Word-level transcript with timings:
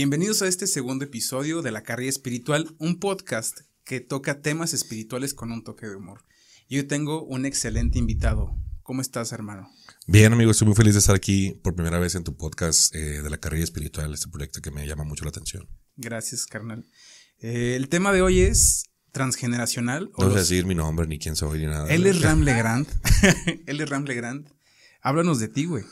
Bienvenidos 0.00 0.42
a 0.42 0.46
este 0.46 0.68
segundo 0.68 1.06
episodio 1.06 1.60
de 1.60 1.72
La 1.72 1.82
Carrilla 1.82 2.10
Espiritual, 2.10 2.72
un 2.78 3.00
podcast 3.00 3.62
que 3.82 3.98
toca 3.98 4.42
temas 4.42 4.72
espirituales 4.72 5.34
con 5.34 5.50
un 5.50 5.64
toque 5.64 5.88
de 5.88 5.96
humor. 5.96 6.24
Yo 6.68 6.86
tengo 6.86 7.24
un 7.24 7.44
excelente 7.44 7.98
invitado. 7.98 8.54
¿Cómo 8.84 9.02
estás, 9.02 9.32
hermano? 9.32 9.68
Bien, 10.06 10.32
amigo, 10.32 10.52
estoy 10.52 10.68
muy 10.68 10.76
feliz 10.76 10.94
de 10.94 11.00
estar 11.00 11.16
aquí 11.16 11.58
por 11.64 11.74
primera 11.74 11.98
vez 11.98 12.14
en 12.14 12.22
tu 12.22 12.36
podcast 12.36 12.94
eh, 12.94 13.22
de 13.22 13.28
La 13.28 13.38
Carrilla 13.38 13.64
Espiritual, 13.64 14.14
este 14.14 14.28
proyecto 14.28 14.60
que 14.60 14.70
me 14.70 14.86
llama 14.86 15.02
mucho 15.02 15.24
la 15.24 15.30
atención. 15.30 15.68
Gracias, 15.96 16.46
carnal. 16.46 16.86
Eh, 17.40 17.74
el 17.74 17.88
tema 17.88 18.12
de 18.12 18.22
hoy 18.22 18.42
es 18.42 18.84
transgeneracional. 19.10 20.12
No 20.16 20.30
sé 20.30 20.38
decir 20.38 20.64
mi 20.64 20.76
nombre, 20.76 21.08
ni 21.08 21.18
quién 21.18 21.34
soy, 21.34 21.58
ni 21.58 21.66
nada. 21.66 21.92
Él 21.92 22.06
es 22.06 22.20
Ram 22.22 22.42
Legrand. 22.42 22.86
Él 23.66 23.80
es 23.80 23.88
Ram 23.90 24.04
Legrand. 24.04 24.48
Háblanos 25.02 25.40
de 25.40 25.48
ti, 25.48 25.64
güey. 25.64 25.82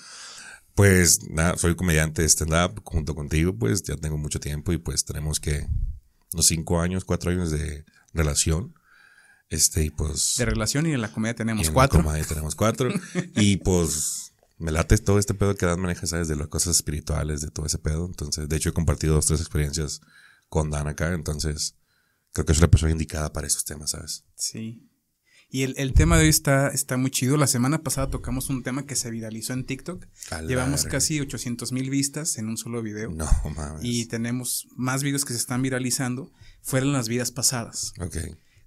Pues 0.77 1.31
nada, 1.31 1.57
soy 1.57 1.75
comediante 1.75 2.21
de 2.21 2.29
stand-up 2.29 2.83
junto 2.85 3.15
contigo, 3.15 3.57
pues 3.57 3.83
ya 3.83 3.97
tengo 3.97 4.19
mucho 4.19 4.39
tiempo 4.39 4.73
y 4.73 4.79
pues 4.79 5.07
tenemos 5.07 5.41
que 5.41 5.67
unos 6.35 6.47
cinco 6.47 6.81
años, 6.81 7.07
cuatro 7.07 7.31
años 7.31 7.51
de 7.51 7.87
relación. 8.13 8.75
Este, 9.49 9.85
y 9.85 9.91
pues. 9.91 10.35
De 10.37 10.45
relación 10.45 10.87
y 10.87 10.93
en 10.93 11.01
la 11.01 11.11
comedia 11.11 11.35
tenemos 11.35 11.71
cuatro. 11.71 12.01
En 12.01 12.05
la 12.05 12.11
comedia 12.11 12.29
tenemos 12.29 12.55
cuatro. 12.55 12.91
y 13.37 13.57
pues 13.57 14.33
me 14.59 14.71
late 14.71 14.99
todo 14.99 15.19
este 15.19 15.33
pedo 15.33 15.55
que 15.55 15.65
Dan 15.65 15.81
maneja, 15.81 16.07
¿sabes? 16.07 16.29
De 16.29 16.37
las 16.37 16.49
cosas 16.49 16.77
espirituales, 16.77 17.41
de 17.41 17.51
todo 17.51 17.65
ese 17.65 17.79
pedo. 17.79 18.05
Entonces, 18.05 18.47
de 18.47 18.57
hecho, 18.57 18.69
he 18.69 18.75
compartido 18.75 19.15
dos, 19.15 19.25
tres 19.25 19.41
experiencias 19.41 20.03
con 20.51 20.71
Dan 20.71 20.89
acá. 20.89 21.15
Entonces, 21.15 21.75
creo 22.33 22.45
que 22.45 22.53
es 22.53 22.61
la 22.61 22.69
persona 22.69 22.93
indicada 22.93 23.33
para 23.33 23.47
esos 23.47 23.65
temas, 23.65 23.93
¿sabes? 23.93 24.25
Sí. 24.35 24.91
Y 25.57 25.63
el, 25.63 25.95
tema 25.95 26.19
de 26.19 26.25
hoy 26.25 26.29
está, 26.29 26.69
está 26.69 26.99
muy 26.99 27.11
chido. 27.11 27.39
La 27.39 27.47
semana 27.47 27.83
pasada 27.83 28.11
tocamos 28.11 28.51
un 28.51 28.63
tema 28.63 28.85
que 28.85 28.95
se 28.95 29.11
viralizó 29.11 29.55
en 29.55 29.65
TikTok. 29.65 30.05
Llevamos 30.47 30.85
casi 30.85 31.19
800 31.19 31.73
mil 31.73 31.89
vistas 31.89 32.37
en 32.37 32.51
un 32.51 32.59
solo 32.59 32.83
video. 32.83 33.11
No 33.11 33.27
mames. 33.57 33.81
Y 33.83 34.05
tenemos 34.05 34.69
más 34.77 35.03
videos 35.03 35.25
que 35.25 35.33
se 35.33 35.39
están 35.39 35.63
viralizando. 35.63 36.31
Fueron 36.61 36.93
las 36.93 37.09
vidas 37.09 37.31
pasadas. 37.31 37.95
Ok. 37.99 38.19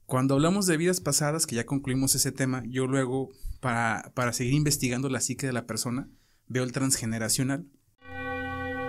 Cuando 0.07 0.33
hablamos 0.33 0.65
de 0.65 0.77
vidas 0.77 0.99
pasadas, 0.99 1.45
que 1.45 1.57
ya 1.57 1.67
concluimos 1.67 2.15
ese 2.15 2.31
tema, 2.31 2.63
yo 2.65 2.87
luego, 2.87 3.29
para, 3.59 4.11
para 4.15 4.33
seguir 4.33 4.55
investigando 4.55 5.09
la 5.09 5.21
psique 5.21 5.45
de 5.45 5.53
la 5.53 5.67
persona, 5.67 6.09
veo 6.47 6.63
el 6.63 6.71
transgeneracional. 6.71 7.67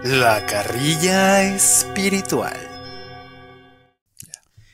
La 0.05 0.47
carrilla 0.47 1.55
espiritual. 1.55 2.80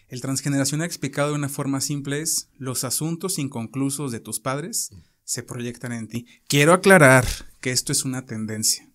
El 0.08 0.20
transgeneracional 0.20 0.86
explicado 0.86 1.30
de 1.30 1.34
una 1.34 1.48
forma 1.48 1.80
simple 1.80 2.20
es 2.20 2.48
los 2.58 2.84
asuntos 2.84 3.38
inconclusos 3.38 4.12
de 4.12 4.20
tus 4.20 4.38
padres 4.38 4.90
se 5.24 5.42
proyectan 5.42 5.92
en 5.92 6.06
ti. 6.06 6.26
Quiero 6.46 6.72
aclarar 6.72 7.26
que 7.60 7.72
esto 7.72 7.90
es 7.90 8.04
una 8.04 8.24
tendencia, 8.24 8.88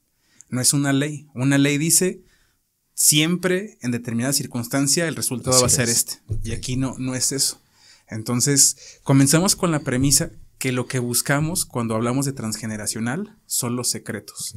no 0.49 0.61
es 0.61 0.73
una 0.73 0.93
ley. 0.93 1.27
Una 1.33 1.57
ley 1.57 1.77
dice 1.77 2.21
siempre 2.93 3.77
en 3.81 3.91
determinada 3.91 4.31
circunstancia 4.31 5.07
el 5.07 5.15
resultado 5.15 5.59
va 5.59 5.67
a 5.67 5.69
ser 5.69 5.89
este. 5.89 6.21
Y 6.43 6.53
aquí 6.53 6.77
no, 6.77 6.95
no 6.97 7.13
es 7.15 7.33
eso. 7.33 7.61
Entonces, 8.07 8.99
comenzamos 9.03 9.55
con 9.55 9.71
la 9.71 9.79
premisa 9.79 10.31
que 10.61 10.71
lo 10.71 10.85
que 10.85 10.99
buscamos 10.99 11.65
cuando 11.65 11.95
hablamos 11.95 12.25
de 12.25 12.33
transgeneracional 12.33 13.35
son 13.47 13.75
los 13.75 13.89
secretos. 13.89 14.53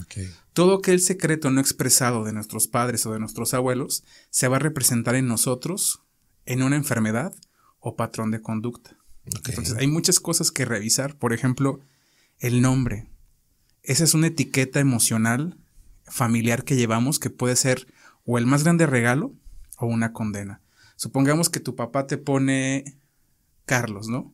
Todo 0.52 0.74
aquel 0.74 1.00
secreto 1.00 1.50
no 1.50 1.60
expresado 1.60 2.24
de 2.24 2.32
nuestros 2.32 2.68
padres 2.68 3.06
o 3.06 3.12
de 3.12 3.20
nuestros 3.20 3.54
abuelos 3.54 4.04
se 4.28 4.46
va 4.46 4.56
a 4.56 4.60
representar 4.60 5.14
en 5.14 5.26
nosotros 5.26 6.03
en 6.46 6.62
una 6.62 6.76
enfermedad 6.76 7.34
o 7.80 7.96
patrón 7.96 8.30
de 8.30 8.40
conducta. 8.40 8.96
Entonces 9.24 9.74
hay 9.78 9.86
muchas 9.86 10.20
cosas 10.20 10.50
que 10.50 10.64
revisar. 10.64 11.16
Por 11.16 11.32
ejemplo, 11.32 11.80
el 12.38 12.60
nombre. 12.60 13.08
Esa 13.82 14.04
es 14.04 14.14
una 14.14 14.28
etiqueta 14.28 14.80
emocional 14.80 15.58
familiar 16.06 16.64
que 16.64 16.76
llevamos 16.76 17.18
que 17.18 17.30
puede 17.30 17.56
ser 17.56 17.86
o 18.24 18.38
el 18.38 18.46
más 18.46 18.64
grande 18.64 18.86
regalo 18.86 19.34
o 19.78 19.86
una 19.86 20.12
condena. 20.12 20.62
Supongamos 20.96 21.50
que 21.50 21.60
tu 21.60 21.74
papá 21.74 22.06
te 22.06 22.18
pone 22.18 22.98
Carlos, 23.66 24.08
¿no? 24.08 24.32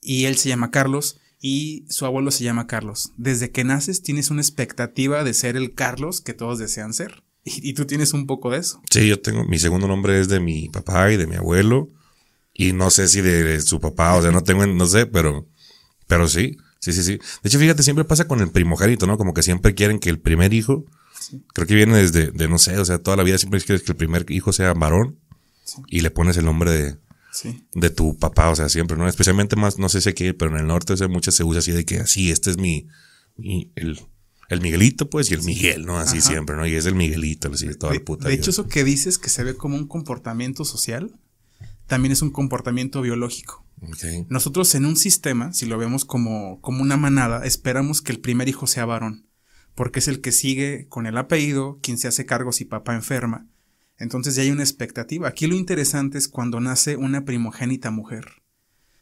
Y 0.00 0.24
él 0.24 0.36
se 0.36 0.48
llama 0.48 0.70
Carlos 0.70 1.20
y 1.40 1.84
su 1.88 2.06
abuelo 2.06 2.30
se 2.30 2.44
llama 2.44 2.66
Carlos. 2.66 3.12
Desde 3.16 3.50
que 3.50 3.64
naces 3.64 4.02
tienes 4.02 4.30
una 4.30 4.40
expectativa 4.40 5.24
de 5.24 5.34
ser 5.34 5.56
el 5.56 5.74
Carlos 5.74 6.20
que 6.20 6.34
todos 6.34 6.58
desean 6.58 6.94
ser. 6.94 7.22
Y, 7.44 7.72
tú 7.72 7.86
tienes 7.86 8.12
un 8.12 8.26
poco 8.26 8.50
de 8.50 8.58
eso. 8.58 8.82
Sí, 8.90 9.08
yo 9.08 9.20
tengo, 9.20 9.44
mi 9.44 9.58
segundo 9.58 9.88
nombre 9.88 10.20
es 10.20 10.28
de 10.28 10.40
mi 10.40 10.68
papá 10.68 11.10
y 11.10 11.16
de 11.16 11.26
mi 11.26 11.36
abuelo. 11.36 11.88
Y 12.52 12.72
no 12.72 12.90
sé 12.90 13.08
si 13.08 13.22
de 13.22 13.60
su 13.62 13.80
papá, 13.80 14.14
o 14.16 14.22
sea, 14.22 14.30
no 14.30 14.42
tengo, 14.42 14.66
no 14.66 14.86
sé, 14.86 15.06
pero, 15.06 15.48
pero 16.06 16.28
sí, 16.28 16.58
sí, 16.80 16.92
sí, 16.92 17.02
sí. 17.02 17.12
De 17.42 17.48
hecho, 17.48 17.58
fíjate, 17.58 17.82
siempre 17.82 18.04
pasa 18.04 18.28
con 18.28 18.40
el 18.40 18.50
primogénito, 18.50 19.06
¿no? 19.06 19.16
Como 19.16 19.32
que 19.32 19.42
siempre 19.42 19.74
quieren 19.74 19.98
que 19.98 20.10
el 20.10 20.18
primer 20.18 20.52
hijo, 20.52 20.84
creo 21.54 21.66
que 21.66 21.74
viene 21.74 21.96
desde, 21.96 22.30
de, 22.30 22.48
no 22.48 22.58
sé, 22.58 22.76
o 22.78 22.84
sea, 22.84 22.98
toda 22.98 23.16
la 23.16 23.22
vida 23.22 23.38
siempre 23.38 23.60
quieres 23.60 23.82
que 23.82 23.92
el 23.92 23.96
primer 23.96 24.30
hijo 24.30 24.52
sea 24.52 24.74
varón. 24.74 25.18
Y 25.86 26.00
le 26.00 26.10
pones 26.10 26.36
el 26.36 26.44
nombre 26.44 26.72
de, 26.72 26.96
de 27.74 27.90
tu 27.90 28.18
papá, 28.18 28.50
o 28.50 28.56
sea, 28.56 28.68
siempre, 28.68 28.96
¿no? 28.96 29.08
Especialmente 29.08 29.56
más, 29.56 29.78
no 29.78 29.88
sé 29.88 30.00
si 30.00 30.08
aquí, 30.08 30.32
pero 30.32 30.50
en 30.50 30.58
el 30.58 30.66
norte, 30.66 30.92
o 30.92 30.96
sea, 30.96 31.08
muchas 31.08 31.34
se 31.34 31.44
usa 31.44 31.60
así 31.60 31.72
de 31.72 31.84
que 31.84 32.00
así, 32.00 32.30
este 32.30 32.50
es 32.50 32.58
mi, 32.58 32.88
mi 33.36 33.70
el, 33.76 34.00
el 34.50 34.60
Miguelito, 34.60 35.08
pues, 35.08 35.30
y 35.30 35.34
el 35.34 35.44
Miguel, 35.44 35.86
¿no? 35.86 35.98
Así 35.98 36.20
siempre, 36.20 36.56
¿no? 36.56 36.66
Y 36.66 36.74
es 36.74 36.84
el 36.84 36.96
Miguelito, 36.96 37.50
así, 37.52 37.72
toda 37.76 37.94
la 37.94 38.00
puta. 38.00 38.26
De 38.26 38.34
hecho, 38.34 38.50
eso 38.50 38.66
que 38.66 38.82
dices 38.82 39.16
que 39.16 39.30
se 39.30 39.44
ve 39.44 39.54
como 39.54 39.76
un 39.76 39.86
comportamiento 39.86 40.64
social, 40.64 41.16
también 41.86 42.10
es 42.10 42.20
un 42.20 42.30
comportamiento 42.30 43.00
biológico. 43.00 43.64
Nosotros 44.28 44.74
en 44.74 44.86
un 44.86 44.96
sistema, 44.96 45.52
si 45.52 45.66
lo 45.66 45.78
vemos 45.78 46.04
como, 46.04 46.60
como 46.60 46.82
una 46.82 46.96
manada, 46.96 47.46
esperamos 47.46 48.02
que 48.02 48.10
el 48.10 48.18
primer 48.18 48.48
hijo 48.48 48.66
sea 48.66 48.84
varón, 48.84 49.28
porque 49.76 50.00
es 50.00 50.08
el 50.08 50.20
que 50.20 50.32
sigue 50.32 50.88
con 50.88 51.06
el 51.06 51.16
apellido, 51.16 51.78
quien 51.80 51.96
se 51.96 52.08
hace 52.08 52.26
cargo 52.26 52.50
si 52.50 52.64
papá 52.64 52.96
enferma. 52.96 53.46
Entonces 53.98 54.34
ya 54.34 54.42
hay 54.42 54.50
una 54.50 54.64
expectativa. 54.64 55.28
Aquí 55.28 55.46
lo 55.46 55.54
interesante 55.54 56.18
es 56.18 56.26
cuando 56.26 56.58
nace 56.58 56.96
una 56.96 57.24
primogénita 57.24 57.92
mujer. 57.92 58.42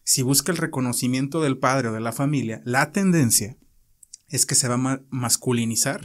Si 0.04 0.20
busca 0.20 0.52
el 0.52 0.58
reconocimiento 0.58 1.40
del 1.40 1.56
padre 1.56 1.88
o 1.88 1.92
de 1.92 2.00
la 2.00 2.12
familia, 2.12 2.60
la 2.64 2.92
tendencia 2.92 3.56
es 4.28 4.46
que 4.46 4.54
se 4.54 4.68
va 4.68 4.74
a 4.74 5.00
masculinizar 5.10 6.00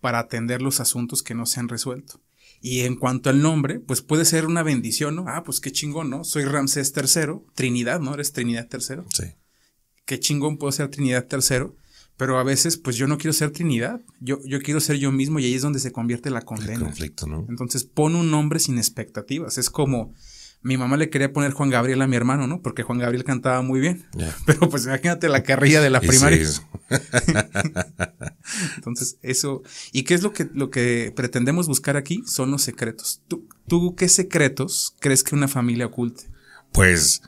para 0.00 0.18
atender 0.18 0.62
los 0.62 0.80
asuntos 0.80 1.22
que 1.22 1.34
no 1.34 1.46
se 1.46 1.60
han 1.60 1.68
resuelto. 1.68 2.20
Y 2.62 2.80
en 2.80 2.96
cuanto 2.96 3.30
al 3.30 3.40
nombre, 3.40 3.80
pues 3.80 4.02
puede 4.02 4.24
ser 4.24 4.46
una 4.46 4.62
bendición, 4.62 5.16
¿no? 5.16 5.24
Ah, 5.28 5.44
pues 5.44 5.60
qué 5.60 5.72
chingón, 5.72 6.10
¿no? 6.10 6.24
Soy 6.24 6.44
Ramsés 6.44 6.92
III, 6.94 7.40
Trinidad, 7.54 8.00
¿no? 8.00 8.12
Eres 8.12 8.32
Trinidad 8.32 8.68
III. 8.70 9.02
Sí. 9.14 9.24
Qué 10.04 10.20
chingón 10.20 10.58
puedo 10.58 10.70
ser 10.70 10.88
Trinidad 10.88 11.26
III, 11.30 11.72
pero 12.18 12.38
a 12.38 12.42
veces, 12.42 12.76
pues 12.76 12.96
yo 12.96 13.06
no 13.06 13.16
quiero 13.16 13.32
ser 13.32 13.50
Trinidad, 13.50 14.02
yo, 14.20 14.40
yo 14.44 14.60
quiero 14.60 14.80
ser 14.80 14.96
yo 14.96 15.10
mismo 15.10 15.38
y 15.38 15.46
ahí 15.46 15.54
es 15.54 15.62
donde 15.62 15.78
se 15.78 15.90
convierte 15.90 16.28
la 16.28 16.42
condena. 16.42 16.74
El 16.74 16.82
conflicto, 16.82 17.26
¿no? 17.26 17.46
Entonces 17.48 17.84
pon 17.84 18.14
un 18.14 18.30
nombre 18.30 18.58
sin 18.58 18.76
expectativas. 18.76 19.56
Es 19.56 19.70
como, 19.70 20.12
mi 20.62 20.76
mamá 20.76 20.96
le 20.96 21.08
quería 21.08 21.32
poner 21.32 21.52
Juan 21.52 21.70
Gabriel 21.70 22.02
a 22.02 22.06
mi 22.06 22.16
hermano, 22.16 22.46
¿no? 22.46 22.60
Porque 22.60 22.82
Juan 22.82 22.98
Gabriel 22.98 23.24
cantaba 23.24 23.62
muy 23.62 23.80
bien. 23.80 24.06
Pero 24.46 24.68
pues 24.68 24.84
imagínate 24.84 25.28
la 25.28 25.42
carrilla 25.42 25.80
de 25.80 25.90
la 25.90 26.00
primaria. 26.00 26.46
Entonces, 28.76 29.16
eso. 29.22 29.62
¿Y 29.92 30.02
qué 30.02 30.14
es 30.14 30.22
lo 30.22 30.32
que, 30.32 30.48
lo 30.52 30.70
que 30.70 31.12
pretendemos 31.16 31.66
buscar 31.66 31.96
aquí? 31.96 32.22
Son 32.26 32.50
los 32.50 32.62
secretos. 32.62 33.22
¿Tú, 33.28 33.48
¿Tú 33.68 33.94
qué 33.96 34.08
secretos 34.08 34.94
crees 35.00 35.22
que 35.22 35.34
una 35.34 35.48
familia 35.48 35.86
oculte? 35.86 36.24
Pues, 36.72 37.22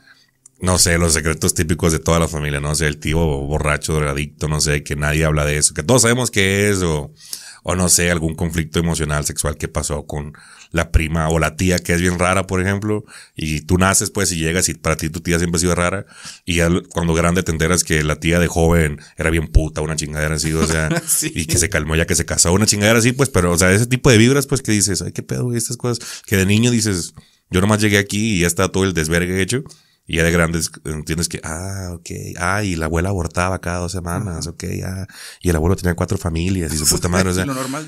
no 0.60 0.78
sé, 0.78 0.98
los 0.98 1.14
secretos 1.14 1.54
típicos 1.54 1.92
de 1.92 2.00
toda 2.00 2.18
la 2.18 2.28
familia, 2.28 2.60
¿no? 2.60 2.72
O 2.72 2.74
sea, 2.74 2.88
el 2.88 2.98
tío 2.98 3.18
borracho, 3.18 3.94
drogadicto, 3.94 4.48
no 4.48 4.60
sé, 4.60 4.82
que 4.82 4.94
nadie 4.94 5.24
habla 5.24 5.46
de 5.46 5.56
eso, 5.56 5.74
que 5.74 5.82
todos 5.82 6.02
sabemos 6.02 6.30
qué 6.30 6.68
es, 6.70 6.82
o 6.82 7.12
o 7.62 7.76
no 7.76 7.88
sé, 7.88 8.10
algún 8.10 8.34
conflicto 8.34 8.78
emocional, 8.78 9.24
sexual 9.24 9.56
que 9.56 9.68
pasó 9.68 10.06
con 10.06 10.32
la 10.72 10.90
prima 10.90 11.28
o 11.28 11.38
la 11.38 11.56
tía 11.56 11.78
que 11.78 11.92
es 11.92 12.00
bien 12.00 12.18
rara, 12.18 12.46
por 12.46 12.60
ejemplo, 12.60 13.04
y 13.36 13.60
tú 13.60 13.78
naces 13.78 14.10
pues 14.10 14.32
y 14.32 14.36
llegas 14.36 14.68
y 14.68 14.74
para 14.74 14.96
ti 14.96 15.10
tu 15.10 15.20
tía 15.20 15.38
siempre 15.38 15.58
ha 15.58 15.60
sido 15.60 15.74
rara 15.74 16.06
y 16.44 16.56
ya 16.56 16.68
cuando 16.90 17.14
grande 17.14 17.42
te 17.42 17.52
enteras 17.52 17.84
que 17.84 18.02
la 18.02 18.16
tía 18.16 18.38
de 18.40 18.48
joven 18.48 18.98
era 19.16 19.30
bien 19.30 19.48
puta, 19.48 19.82
una 19.82 19.96
chingadera 19.96 20.34
así, 20.34 20.52
o 20.52 20.66
sea, 20.66 20.88
y 21.22 21.44
que 21.46 21.58
se 21.58 21.68
calmó 21.68 21.94
ya 21.94 22.06
que 22.06 22.14
se 22.14 22.24
casó, 22.24 22.52
una 22.52 22.66
chingadera 22.66 22.98
así, 22.98 23.12
pues, 23.12 23.28
pero, 23.28 23.52
o 23.52 23.58
sea, 23.58 23.70
ese 23.70 23.86
tipo 23.86 24.10
de 24.10 24.18
vibras 24.18 24.46
pues 24.46 24.62
que 24.62 24.72
dices, 24.72 25.02
ay, 25.02 25.12
qué 25.12 25.22
pedo, 25.22 25.54
estas 25.54 25.76
cosas, 25.76 26.22
que 26.26 26.36
de 26.36 26.46
niño 26.46 26.70
dices, 26.70 27.14
yo 27.50 27.60
nomás 27.60 27.80
llegué 27.80 27.98
aquí 27.98 28.36
y 28.36 28.40
ya 28.40 28.46
está 28.46 28.70
todo 28.70 28.84
el 28.84 28.94
desvergue 28.94 29.40
hecho. 29.40 29.62
Y 30.04 30.16
ya 30.16 30.24
de 30.24 30.32
grandes 30.32 30.70
entiendes 30.84 31.28
que, 31.28 31.40
ah, 31.44 31.90
ok, 31.94 32.10
ah, 32.36 32.64
y 32.64 32.74
la 32.74 32.86
abuela 32.86 33.10
abortaba 33.10 33.60
cada 33.60 33.78
dos 33.78 33.92
semanas, 33.92 34.48
ok, 34.48 34.64
ah, 34.84 35.06
y 35.40 35.48
el 35.48 35.56
abuelo 35.56 35.76
tenía 35.76 35.94
cuatro 35.94 36.18
familias 36.18 36.74
y 36.74 36.76
su 36.76 36.86
puta 36.86 37.08
madre, 37.08 37.30
o 37.30 37.34
sea, 37.34 37.46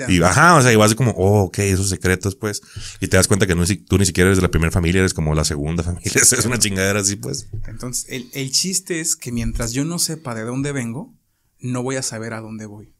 y 0.08 0.22
ajá, 0.22 0.54
o 0.54 0.62
sea, 0.62 0.72
y 0.72 0.76
vas 0.76 0.94
como, 0.94 1.10
oh, 1.12 1.44
ok, 1.46 1.58
esos 1.58 1.88
secretos, 1.88 2.36
pues, 2.36 2.62
y 3.00 3.08
te 3.08 3.16
das 3.16 3.26
cuenta 3.26 3.48
que 3.48 3.56
no, 3.56 3.64
tú 3.88 3.98
ni 3.98 4.06
siquiera 4.06 4.28
eres 4.28 4.38
de 4.38 4.42
la 4.42 4.50
primera 4.50 4.70
familia, 4.70 5.00
eres 5.00 5.12
como 5.12 5.34
la 5.34 5.44
segunda 5.44 5.82
familia, 5.82 6.12
es 6.14 6.44
una 6.46 6.58
chingadera 6.58 7.00
así, 7.00 7.16
pues. 7.16 7.48
Entonces, 7.66 8.06
el, 8.08 8.30
el 8.32 8.52
chiste 8.52 9.00
es 9.00 9.16
que 9.16 9.32
mientras 9.32 9.72
yo 9.72 9.84
no 9.84 9.98
sepa 9.98 10.36
de 10.36 10.42
dónde 10.42 10.70
vengo, 10.70 11.12
no 11.58 11.82
voy 11.82 11.96
a 11.96 12.02
saber 12.02 12.32
a 12.34 12.40
dónde 12.40 12.66
voy. 12.66 12.94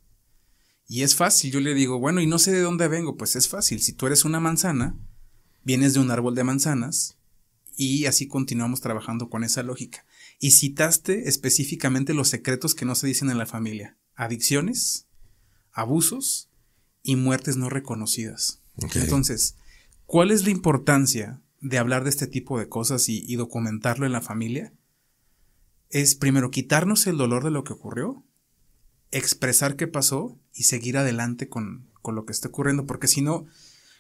Y 0.87 1.03
es 1.03 1.15
fácil, 1.15 1.53
yo 1.53 1.61
le 1.61 1.73
digo, 1.75 2.01
bueno, 2.01 2.21
y 2.21 2.27
no 2.27 2.39
sé 2.41 2.51
de 2.51 2.61
dónde 2.61 2.89
vengo, 2.89 3.17
pues 3.17 3.37
es 3.37 3.49
fácil, 3.49 3.81
si 3.81 3.93
tú 3.93 4.07
eres 4.07 4.25
una 4.25 4.41
manzana, 4.41 4.99
vienes 5.63 5.95
de 5.95 6.01
un 6.01 6.11
árbol 6.11 6.35
de 6.35 6.45
manzanas, 6.45 7.17
y 7.77 8.07
así 8.07 8.29
continuamos 8.29 8.81
trabajando 8.81 9.29
con 9.29 9.45
esa 9.45 9.63
lógica. 9.63 10.05
Y 10.39 10.53
citaste 10.53 11.29
específicamente 11.29 12.15
los 12.15 12.29
secretos 12.29 12.75
que 12.75 12.85
no 12.85 12.95
se 12.95 13.07
dicen 13.07 13.31
en 13.31 13.39
la 13.39 13.47
familia. 13.47 13.99
Adicciones, 14.15 15.07
abusos 15.73 16.51
y 17.03 17.17
muertes 17.17 17.57
no 17.57 17.69
reconocidas. 17.69 18.63
Entonces, 18.95 19.57
¿cuál 20.07 20.31
es 20.31 20.45
la 20.45 20.51
importancia 20.51 21.43
de 21.61 21.79
hablar 21.79 22.05
de 22.05 22.11
este 22.11 22.27
tipo 22.27 22.59
de 22.59 22.69
cosas 22.69 23.09
y, 23.09 23.25
y 23.27 23.37
documentarlo 23.37 24.07
en 24.07 24.13
la 24.13 24.21
familia? 24.21 24.73
Es 25.91 26.15
primero 26.15 26.51
quitarnos 26.51 27.07
el 27.07 27.17
dolor 27.17 27.45
de 27.45 27.51
lo 27.51 27.65
que 27.65 27.73
ocurrió, 27.73 28.25
expresar 29.11 29.77
qué 29.77 29.87
pasó 29.87 30.39
y 30.53 30.65
seguir 30.65 30.97
adelante 30.97 31.49
con, 31.49 31.89
con 32.03 32.15
lo 32.15 32.27
que 32.27 32.33
está 32.33 32.49
ocurriendo, 32.49 32.85
porque 32.85 33.09
si 33.09 33.23
no, 33.23 33.47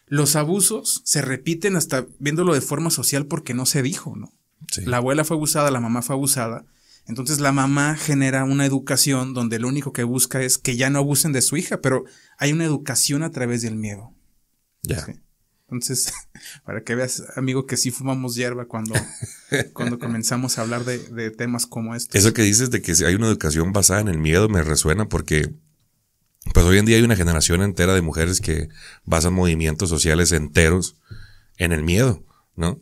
los 0.06 0.36
abusos 0.36 1.02
se 1.04 1.22
repiten 1.22 1.76
hasta 1.76 2.06
viéndolo 2.18 2.54
de 2.54 2.60
forma 2.60 2.90
social 2.90 3.26
porque 3.26 3.54
no 3.54 3.66
se 3.66 3.82
dijo, 3.82 4.16
¿no? 4.16 4.32
Sí. 4.70 4.82
La 4.84 4.98
abuela 4.98 5.24
fue 5.24 5.36
abusada, 5.36 5.70
la 5.70 5.80
mamá 5.80 6.02
fue 6.02 6.14
abusada. 6.14 6.66
Entonces 7.06 7.40
la 7.40 7.52
mamá 7.52 7.96
genera 7.96 8.44
una 8.44 8.64
educación 8.64 9.34
donde 9.34 9.58
lo 9.58 9.68
único 9.68 9.92
que 9.92 10.04
busca 10.04 10.42
es 10.42 10.56
que 10.56 10.76
ya 10.76 10.88
no 10.88 10.98
abusen 10.98 11.32
de 11.32 11.42
su 11.42 11.56
hija, 11.56 11.80
pero 11.80 12.04
hay 12.38 12.52
una 12.52 12.64
educación 12.64 13.22
a 13.22 13.30
través 13.30 13.62
del 13.62 13.76
miedo. 13.76 14.14
Ya. 14.82 15.04
Sí. 15.04 15.12
Entonces, 15.64 16.12
para 16.64 16.82
que 16.82 16.94
veas, 16.94 17.22
amigo, 17.36 17.66
que 17.66 17.76
sí 17.76 17.90
fumamos 17.90 18.34
hierba 18.36 18.66
cuando, 18.66 18.94
cuando 19.72 19.98
comenzamos 19.98 20.58
a 20.58 20.62
hablar 20.62 20.84
de, 20.84 20.98
de 20.98 21.30
temas 21.30 21.66
como 21.66 21.94
estos. 21.94 22.14
Eso 22.14 22.32
que 22.32 22.42
dices 22.42 22.70
de 22.70 22.80
que 22.80 22.94
si 22.94 23.04
hay 23.04 23.14
una 23.14 23.26
educación 23.26 23.72
basada 23.72 24.00
en 24.00 24.08
el 24.08 24.18
miedo 24.18 24.48
me 24.48 24.62
resuena 24.62 25.08
porque 25.08 25.54
pues 26.52 26.66
hoy 26.66 26.78
en 26.78 26.84
día 26.86 26.96
hay 26.96 27.02
una 27.02 27.16
generación 27.16 27.62
entera 27.62 27.94
de 27.94 28.02
mujeres 28.02 28.40
que 28.40 28.68
basan 29.04 29.32
movimientos 29.34 29.88
sociales 29.88 30.32
enteros 30.32 30.96
en 31.56 31.72
el 31.72 31.82
miedo, 31.82 32.22
¿no? 32.56 32.80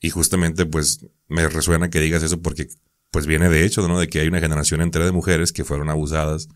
Y 0.00 0.10
justamente 0.10 0.66
pues 0.66 1.06
me 1.28 1.46
resuena 1.48 1.90
que 1.90 2.00
digas 2.00 2.22
eso 2.22 2.40
porque 2.40 2.68
pues 3.10 3.26
viene 3.26 3.48
de 3.48 3.64
hecho, 3.64 3.86
¿no? 3.88 3.98
De 4.00 4.08
que 4.08 4.20
hay 4.20 4.28
una 4.28 4.40
generación 4.40 4.80
entera 4.80 5.04
de 5.04 5.12
mujeres 5.12 5.52
que 5.52 5.64
fueron 5.64 5.90
abusadas 5.90 6.48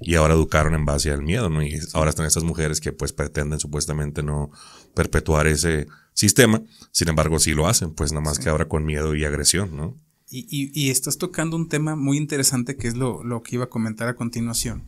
y 0.00 0.14
ahora 0.16 0.34
educaron 0.34 0.74
en 0.74 0.84
base 0.84 1.10
al 1.10 1.22
miedo, 1.22 1.48
¿no? 1.50 1.62
Y 1.62 1.78
ahora 1.94 2.10
están 2.10 2.26
estas 2.26 2.42
mujeres 2.42 2.80
que 2.80 2.92
pues 2.92 3.12
pretenden 3.12 3.60
supuestamente 3.60 4.22
no 4.22 4.50
perpetuar 4.94 5.46
ese 5.46 5.86
sistema, 6.14 6.62
sin 6.90 7.08
embargo 7.08 7.38
sí 7.38 7.54
lo 7.54 7.68
hacen, 7.68 7.94
pues 7.94 8.10
nada 8.12 8.24
más 8.24 8.36
Sí. 8.38 8.42
que 8.42 8.48
ahora 8.50 8.66
con 8.66 8.84
miedo 8.84 9.14
y 9.14 9.24
agresión, 9.24 9.76
¿no? 9.76 9.96
Y, 10.28 10.46
y- 10.50 10.70
y 10.74 10.90
estás 10.90 11.18
tocando 11.18 11.56
un 11.56 11.68
tema 11.68 11.96
muy 11.96 12.16
interesante 12.16 12.76
que 12.76 12.88
es 12.88 12.96
lo, 12.96 13.22
lo 13.24 13.42
que 13.42 13.56
iba 13.56 13.64
a 13.64 13.68
comentar 13.70 14.08
a 14.08 14.14
continuación. 14.14 14.82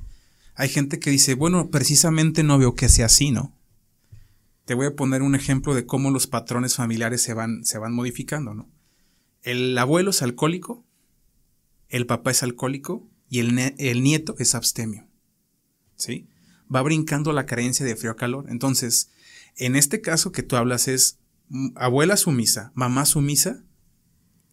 Hay 0.54 0.69
gente 0.69 0.99
que 0.99 1.10
dice, 1.10 1.34
bueno, 1.34 1.70
precisamente 1.70 2.43
no 2.43 2.58
veo 2.58 2.75
que 2.75 2.88
sea 2.88 3.06
así, 3.06 3.31
¿no? 3.31 3.56
Te 4.64 4.75
voy 4.75 4.87
a 4.87 4.96
poner 4.96 5.22
un 5.22 5.34
ejemplo 5.34 5.75
de 5.75 5.87
cómo 5.87 6.10
los 6.10 6.26
patrones 6.26 6.76
familiares 6.76 7.22
se 7.22 7.34
van, 7.34 7.64
se 7.64 7.78
van 7.78 7.93
modificando, 7.93 8.54
¿no? 8.54 8.70
El 9.43 9.76
abuelo 9.76 10.10
es 10.10 10.22
alcohólico, 10.22 10.87
el 11.88 12.06
papá 12.06 12.31
es 12.31 12.43
alcohólico 12.43 13.08
y 13.28 13.40
el, 13.40 13.58
el 13.78 14.02
nieto 14.02 14.37
es 14.38 14.54
abstemio. 14.54 15.08
¿Sí? 15.96 16.28
Va 16.75 16.82
brincando 16.82 17.32
la 17.32 17.46
carencia 17.46 17.84
de 17.84 17.96
frío 17.96 18.12
a 18.12 18.16
calor. 18.16 18.46
Entonces, 18.48 19.10
en 19.56 19.76
este 19.76 20.00
caso 20.00 20.32
que 20.32 20.43
tú 20.43 20.56
hablas 20.56 20.88
es 20.88 21.19
mm, 21.48 21.70
abuela 21.76 22.16
sumisa, 22.16 22.72
mamá 22.75 23.05
sumisa, 23.05 23.64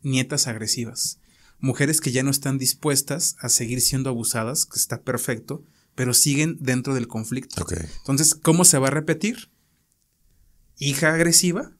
nietas 0.02 0.48
agresivas, 0.48 1.19
mujeres 1.60 2.02
que 2.02 2.12
ya 2.12 2.24
no 2.24 2.31
están 2.31 2.57
dispuestas 2.57 3.36
a 3.40 3.50
seguir 3.50 3.81
siendo 3.81 4.10
abusadas, 4.10 4.66
que 4.66 4.78
está 4.78 5.02
perfecto, 5.02 5.63
pero 6.00 6.13
siguen 6.13 6.56
dentro 6.62 6.94
del 6.94 7.10
conflicto. 7.10 7.66
Entonces, 8.00 8.34
¿cómo 8.34 8.63
se 8.63 8.78
va 8.80 8.88
a 8.88 8.92
repetir? 8.92 9.50
Hija 10.78 11.13
agresiva, 11.13 11.72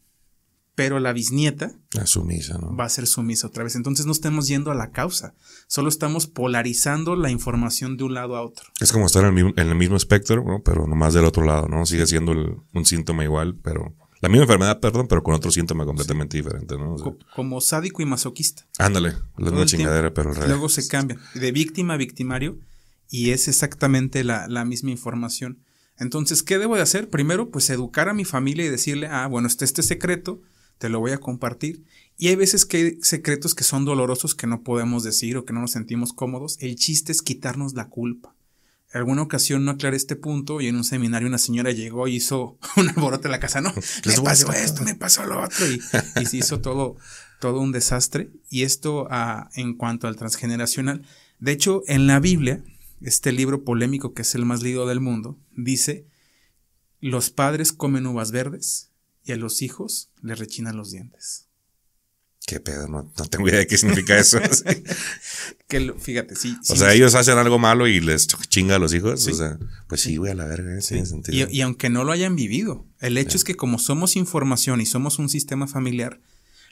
pero 0.76 1.00
la 1.00 1.14
bisnieta 1.14 1.72
La 1.94 2.06
sumisa, 2.06 2.58
¿no? 2.58 2.76
va 2.76 2.84
a 2.84 2.90
ser 2.90 3.08
sumisa 3.08 3.48
otra 3.48 3.64
vez. 3.64 3.78
Entonces 3.78 4.06
no 4.06 4.12
estamos 4.12 4.50
yendo 4.50 4.72
a 4.72 4.76
la 4.76 4.92
causa, 4.92 5.36
solo 5.68 5.88
estamos 5.88 6.28
polarizando 6.28 7.16
la 7.16 7.32
información 7.32 7.96
de 7.96 8.04
un 8.04 8.14
lado 8.14 8.36
a 8.36 8.42
otro. 8.42 8.66
Es 8.82 8.92
como 8.92 9.06
estar 9.06 9.22
en 9.24 9.30
el 9.30 9.34
mismo, 9.36 9.54
en 9.56 9.70
el 9.70 9.76
mismo 9.76 9.96
espectro, 9.96 10.44
¿no? 10.44 10.62
pero 10.64 10.86
nomás 10.86 11.14
del 11.14 11.24
otro 11.24 11.46
lado, 11.46 11.70
¿no? 11.70 11.86
Sigue 11.86 12.06
siendo 12.06 12.34
el- 12.34 12.58
un 12.74 12.86
síntoma 12.86 13.24
igual, 13.24 13.56
pero... 13.64 13.96
La 14.20 14.28
misma 14.28 14.44
enfermedad, 14.44 14.82
perdón, 14.82 15.08
pero 15.08 15.24
con 15.24 15.34
otro 15.34 15.50
síntoma 15.50 15.86
completamente 15.86 16.36
diferente, 16.36 16.76
¿no? 16.78 16.96
O 16.96 16.98
sea, 16.98 17.06
Co- 17.06 17.18
como 17.38 17.62
sádico 17.62 18.02
y 18.02 18.06
masoquista. 18.06 18.66
ándale, 18.78 19.14
la 19.38 19.50
misma 19.52 19.66
chingadera, 19.66 20.14
pero. 20.14 20.34
Luego 20.46 20.68
se 20.68 20.86
cambian 20.90 21.22
de 21.36 21.52
víctima 21.54 21.94
a 21.94 21.98
victimario 21.98 22.58
y 23.10 23.32
es 23.32 23.48
exactamente 23.48 24.24
la, 24.24 24.48
la 24.48 24.66
misma 24.66 24.92
información. 24.92 25.60
Entonces, 25.98 26.44
¿qué 26.44 26.58
debo 26.58 26.76
de 26.76 26.82
hacer? 26.82 27.10
Primero, 27.10 27.50
pues 27.50 27.70
educar 27.70 28.08
a 28.08 28.14
mi 28.14 28.24
familia 28.24 28.66
y 28.66 28.70
decirle, 28.70 29.08
ah, 29.08 29.28
bueno, 29.28 29.48
está 29.48 29.66
este 29.66 29.84
secreto, 29.84 30.42
te 30.78 30.90
lo 30.90 31.00
voy 31.00 31.12
a 31.12 31.18
compartir. 31.18 31.84
Y 32.18 32.30
hay 32.30 32.36
veces 32.36 32.66
que 32.66 32.78
hay 32.78 32.98
secretos 33.02 33.54
que 33.54 33.64
son 33.64 33.86
dolorosos 33.86 34.36
que 34.36 34.48
no 34.48 34.64
podemos 34.64 35.04
decir 35.04 35.38
o 35.38 35.46
que 35.46 35.54
no 35.54 35.62
nos 35.62 35.72
sentimos 35.72 36.14
cómodos. 36.14 36.58
El 36.62 36.76
chiste 36.76 37.12
es 37.12 37.22
quitarnos 37.22 37.74
la 37.74 37.90
culpa. 37.90 38.36
En 38.92 39.00
alguna 39.00 39.22
ocasión 39.22 39.66
no 39.66 39.72
aclaré 39.72 39.98
este 39.98 40.16
punto 40.16 40.62
y 40.62 40.68
en 40.68 40.76
un 40.76 40.84
seminario 40.84 41.28
una 41.28 41.38
señora 41.38 41.72
llegó 41.72 42.08
y 42.08 42.16
hizo 42.16 42.58
un 42.78 42.90
alboroto 42.90 43.28
en 43.28 43.32
la 43.32 43.40
casa. 43.40 43.62
No, 43.62 43.74
Les 44.06 44.18
me 44.18 44.24
pasó 44.24 44.52
esto, 44.54 44.84
me 44.84 44.96
pasó 44.96 45.26
lo 45.26 45.44
otro. 45.44 45.66
Y, 45.70 45.82
y 46.22 46.26
se 46.26 46.38
hizo 46.38 46.60
todo, 46.62 46.96
todo 47.40 47.60
un 47.60 47.72
desastre. 47.72 48.32
Y 48.50 48.64
esto 48.64 49.08
ah, 49.12 49.50
en 49.54 49.76
cuanto 49.76 50.08
al 50.08 50.16
transgeneracional. 50.16 51.04
De 51.40 51.52
hecho, 51.52 51.84
en 51.88 52.08
la 52.08 52.20
Biblia, 52.20 52.64
este 53.02 53.32
libro 53.32 53.64
polémico 53.64 54.14
que 54.14 54.22
es 54.24 54.36
el 54.36 54.46
más 54.46 54.62
leído 54.62 54.88
del 54.88 55.00
mundo, 55.00 55.38
dice, 55.56 56.06
los 57.02 57.30
padres 57.30 57.72
comen 57.74 58.08
uvas 58.08 58.32
verdes 58.32 58.92
y 59.24 59.32
a 59.32 59.38
los 59.38 59.62
hijos 59.62 60.10
les 60.22 60.40
rechinan 60.40 60.76
los 60.78 60.92
dientes. 60.92 61.46
Qué 62.46 62.60
pedo, 62.60 62.88
no, 62.88 63.12
no 63.16 63.26
tengo 63.26 63.48
idea 63.48 63.60
de 63.60 63.68
qué 63.68 63.78
significa 63.78 64.18
eso. 64.18 64.40
Sí. 64.52 64.84
Que 65.68 65.80
lo- 65.82 66.00
fíjate, 66.00 66.36
sí. 66.36 66.58
o 66.62 66.64
sí 66.74 66.78
sea, 66.78 66.94
ellos 66.94 67.14
hacen 67.14 67.38
algo 67.38 67.60
malo 67.60 67.86
y 67.88 68.00
les 68.00 68.28
ch- 68.28 68.48
chinga 68.48 68.78
a 68.78 68.80
los 68.80 68.92
hijos. 68.94 69.22
Sí. 69.24 69.32
O 69.32 69.36
sea, 69.36 69.60
pues 69.88 70.02
sí, 70.02 70.18
güey, 70.18 70.32
a 70.32 70.36
la 70.36 70.46
verga, 70.46 70.76
¿eh? 70.76 70.82
tiene 70.82 71.06
sentido. 71.06 71.48
Y, 71.48 71.58
y 71.58 71.62
aunque 71.62 71.90
no 71.92 72.04
lo 72.04 72.12
hayan 72.12 72.36
vivido, 72.36 72.88
el 73.00 73.18
hecho 73.20 73.38
es 73.38 73.44
que 73.44 73.54
como 73.56 73.78
somos 73.78 74.16
información 74.16 74.82
y 74.82 74.88
somos 74.88 75.20
un 75.20 75.30
sistema 75.30 75.68
familiar, 75.68 76.22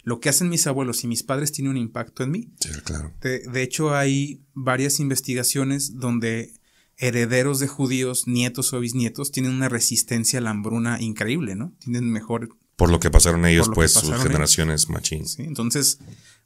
lo 0.08 0.22
que 0.22 0.30
hacen 0.30 0.48
mis 0.48 0.66
abuelos 0.68 1.04
y 1.04 1.08
mis 1.08 1.22
padres 1.22 1.52
tiene 1.52 1.70
un 1.70 1.76
impacto 1.76 2.24
en 2.24 2.32
mí. 2.32 2.50
Sí, 2.62 2.70
claro. 2.86 3.14
De, 3.20 3.40
de 3.40 3.62
hecho, 3.62 3.94
hay 3.94 4.42
varias 4.54 5.02
investigaciones 5.02 6.00
donde 6.00 6.54
herederos 6.96 7.60
de 7.60 7.68
judíos, 7.68 8.26
nietos 8.26 8.72
o 8.72 8.80
bisnietos, 8.80 9.34
tienen 9.34 9.52
una 9.52 9.68
resistencia 9.68 10.40
a 10.40 10.42
la 10.42 10.52
hambruna 10.52 11.02
increíble, 11.02 11.56
¿no? 11.56 11.74
Tienen 11.80 12.10
mejor... 12.10 12.48
Por 12.78 12.90
lo 12.90 13.02
que 13.02 13.12
pasaron 13.12 13.46
ellos, 13.46 13.70
pues, 13.76 13.96
pasaron 13.96 14.12
sus 14.12 14.22
ellos. 14.22 14.32
generaciones 14.32 14.88
machín. 14.88 15.28
¿sí? 15.28 15.44
Entonces, 15.44 16.00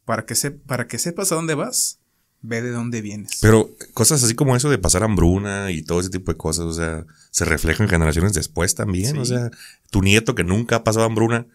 para 0.05 0.25
que, 0.25 0.33
se, 0.33 0.49
para 0.49 0.87
que 0.87 0.97
sepas 0.97 1.31
a 1.31 1.35
dónde 1.35 1.53
vas, 1.53 1.99
ve 2.41 2.63
de 2.63 2.71
dónde 2.71 3.03
vienes. 3.03 3.37
Pero 3.41 3.75
cosas 3.93 4.23
así 4.23 4.33
como 4.33 4.55
eso 4.55 4.71
de 4.71 4.79
pasar 4.79 5.03
hambruna 5.03 5.69
y 5.69 5.83
todo 5.83 5.99
ese 5.99 6.09
tipo 6.09 6.31
de 6.31 6.37
cosas, 6.39 6.65
o 6.65 6.73
sea, 6.73 7.05
se 7.29 7.45
reflejan 7.45 7.87
generaciones 7.87 8.33
después 8.33 8.73
también. 8.73 9.13
Sí. 9.13 9.19
O 9.19 9.25
sea, 9.25 9.51
tu 9.91 10.01
nieto 10.01 10.33
que 10.33 10.43
nunca 10.43 10.77
ha 10.77 10.83
pasado 10.83 11.05
hambruna 11.05 11.45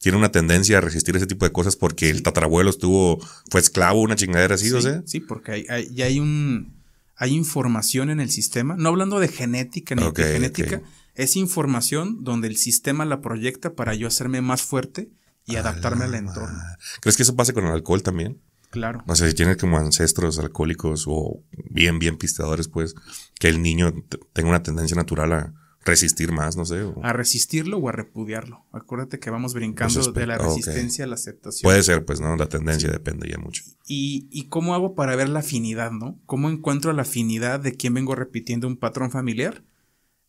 tiene 0.00 0.18
una 0.18 0.32
tendencia 0.32 0.78
a 0.78 0.80
resistir 0.80 1.14
ese 1.14 1.26
tipo 1.26 1.44
de 1.44 1.52
cosas 1.52 1.76
porque 1.76 2.10
el 2.10 2.22
tatarabuelo 2.22 2.70
estuvo, 2.70 3.18
fue 3.50 3.60
esclavo, 3.60 4.00
una 4.00 4.16
chingadera 4.16 4.54
así, 4.56 4.68
sí, 4.70 4.74
o 4.74 4.80
sea. 4.80 5.02
sí, 5.06 5.20
porque 5.20 5.52
hay, 5.52 5.66
hay- 5.68 5.94
ya 5.94 6.06
hay 6.06 6.18
un 6.20 6.80
hay 7.16 7.34
información 7.34 8.08
en 8.08 8.18
el 8.18 8.30
sistema, 8.30 8.76
no 8.78 8.88
hablando 8.88 9.20
de 9.20 9.28
genética 9.28 9.94
ni 9.94 10.10
de 10.10 10.24
genética, 10.24 10.80
es 11.14 11.36
información 11.36 12.24
donde 12.24 12.48
el 12.48 12.56
sistema 12.56 13.04
la 13.04 13.20
proyecta 13.20 13.74
para 13.74 13.94
yo 13.94 14.08
hacerme 14.08 14.40
más 14.40 14.62
fuerte 14.62 15.10
y 15.44 15.56
adaptarme 15.56 16.06
al 16.06 16.14
entorno. 16.14 16.58
¿Crees 17.02 17.18
que 17.18 17.22
eso 17.24 17.36
pasa 17.36 17.52
con 17.52 17.66
el 17.66 17.72
alcohol 17.72 18.02
también? 18.02 18.40
Claro. 18.70 19.02
O 19.06 19.14
sea, 19.16 19.28
si 19.28 19.34
tienes 19.34 19.58
como 19.58 19.76
ancestros 19.76 20.38
alcohólicos 20.38 21.04
o 21.08 21.42
bien, 21.68 21.98
bien 21.98 22.16
pisteadores, 22.16 22.68
pues, 22.68 22.94
que 23.38 23.48
el 23.48 23.60
niño 23.60 23.92
tenga 24.32 24.48
una 24.48 24.62
tendencia 24.62 24.96
natural 24.96 25.32
a 25.34 25.52
resistir 25.84 26.30
más, 26.32 26.56
no 26.56 26.64
sé. 26.64 26.82
o- 26.82 27.00
A 27.04 27.12
resistirlo 27.12 27.78
o 27.78 27.88
a 27.88 27.92
repudiarlo. 27.92 28.64
Acuérdate 28.72 29.18
que 29.18 29.30
vamos 29.30 29.54
brincando 29.54 30.00
Eso 30.00 30.10
es 30.10 30.14
de 30.14 30.26
la 30.26 30.36
resistencia 30.38 31.04
a 31.04 31.08
la 31.08 31.14
aceptación. 31.14 31.62
Puede 31.62 31.82
ser, 31.82 32.04
pues, 32.04 32.20
¿no? 32.20 32.36
La 32.36 32.48
tendencia 32.48 32.90
depende 32.90 33.28
ya 33.30 33.38
mucho. 33.38 33.62
¿Y, 33.86 34.28
¿Y 34.30 34.48
cómo 34.48 34.74
hago 34.74 34.94
para 34.94 35.16
ver 35.16 35.28
la 35.28 35.40
afinidad, 35.40 35.90
no? 35.90 36.18
¿Cómo 36.26 36.50
encuentro 36.50 36.92
la 36.92 37.02
afinidad 37.02 37.60
de 37.60 37.74
quién 37.76 37.94
vengo 37.94 38.14
repitiendo 38.14 38.66
un 38.66 38.76
patrón 38.76 39.10
familiar? 39.10 39.64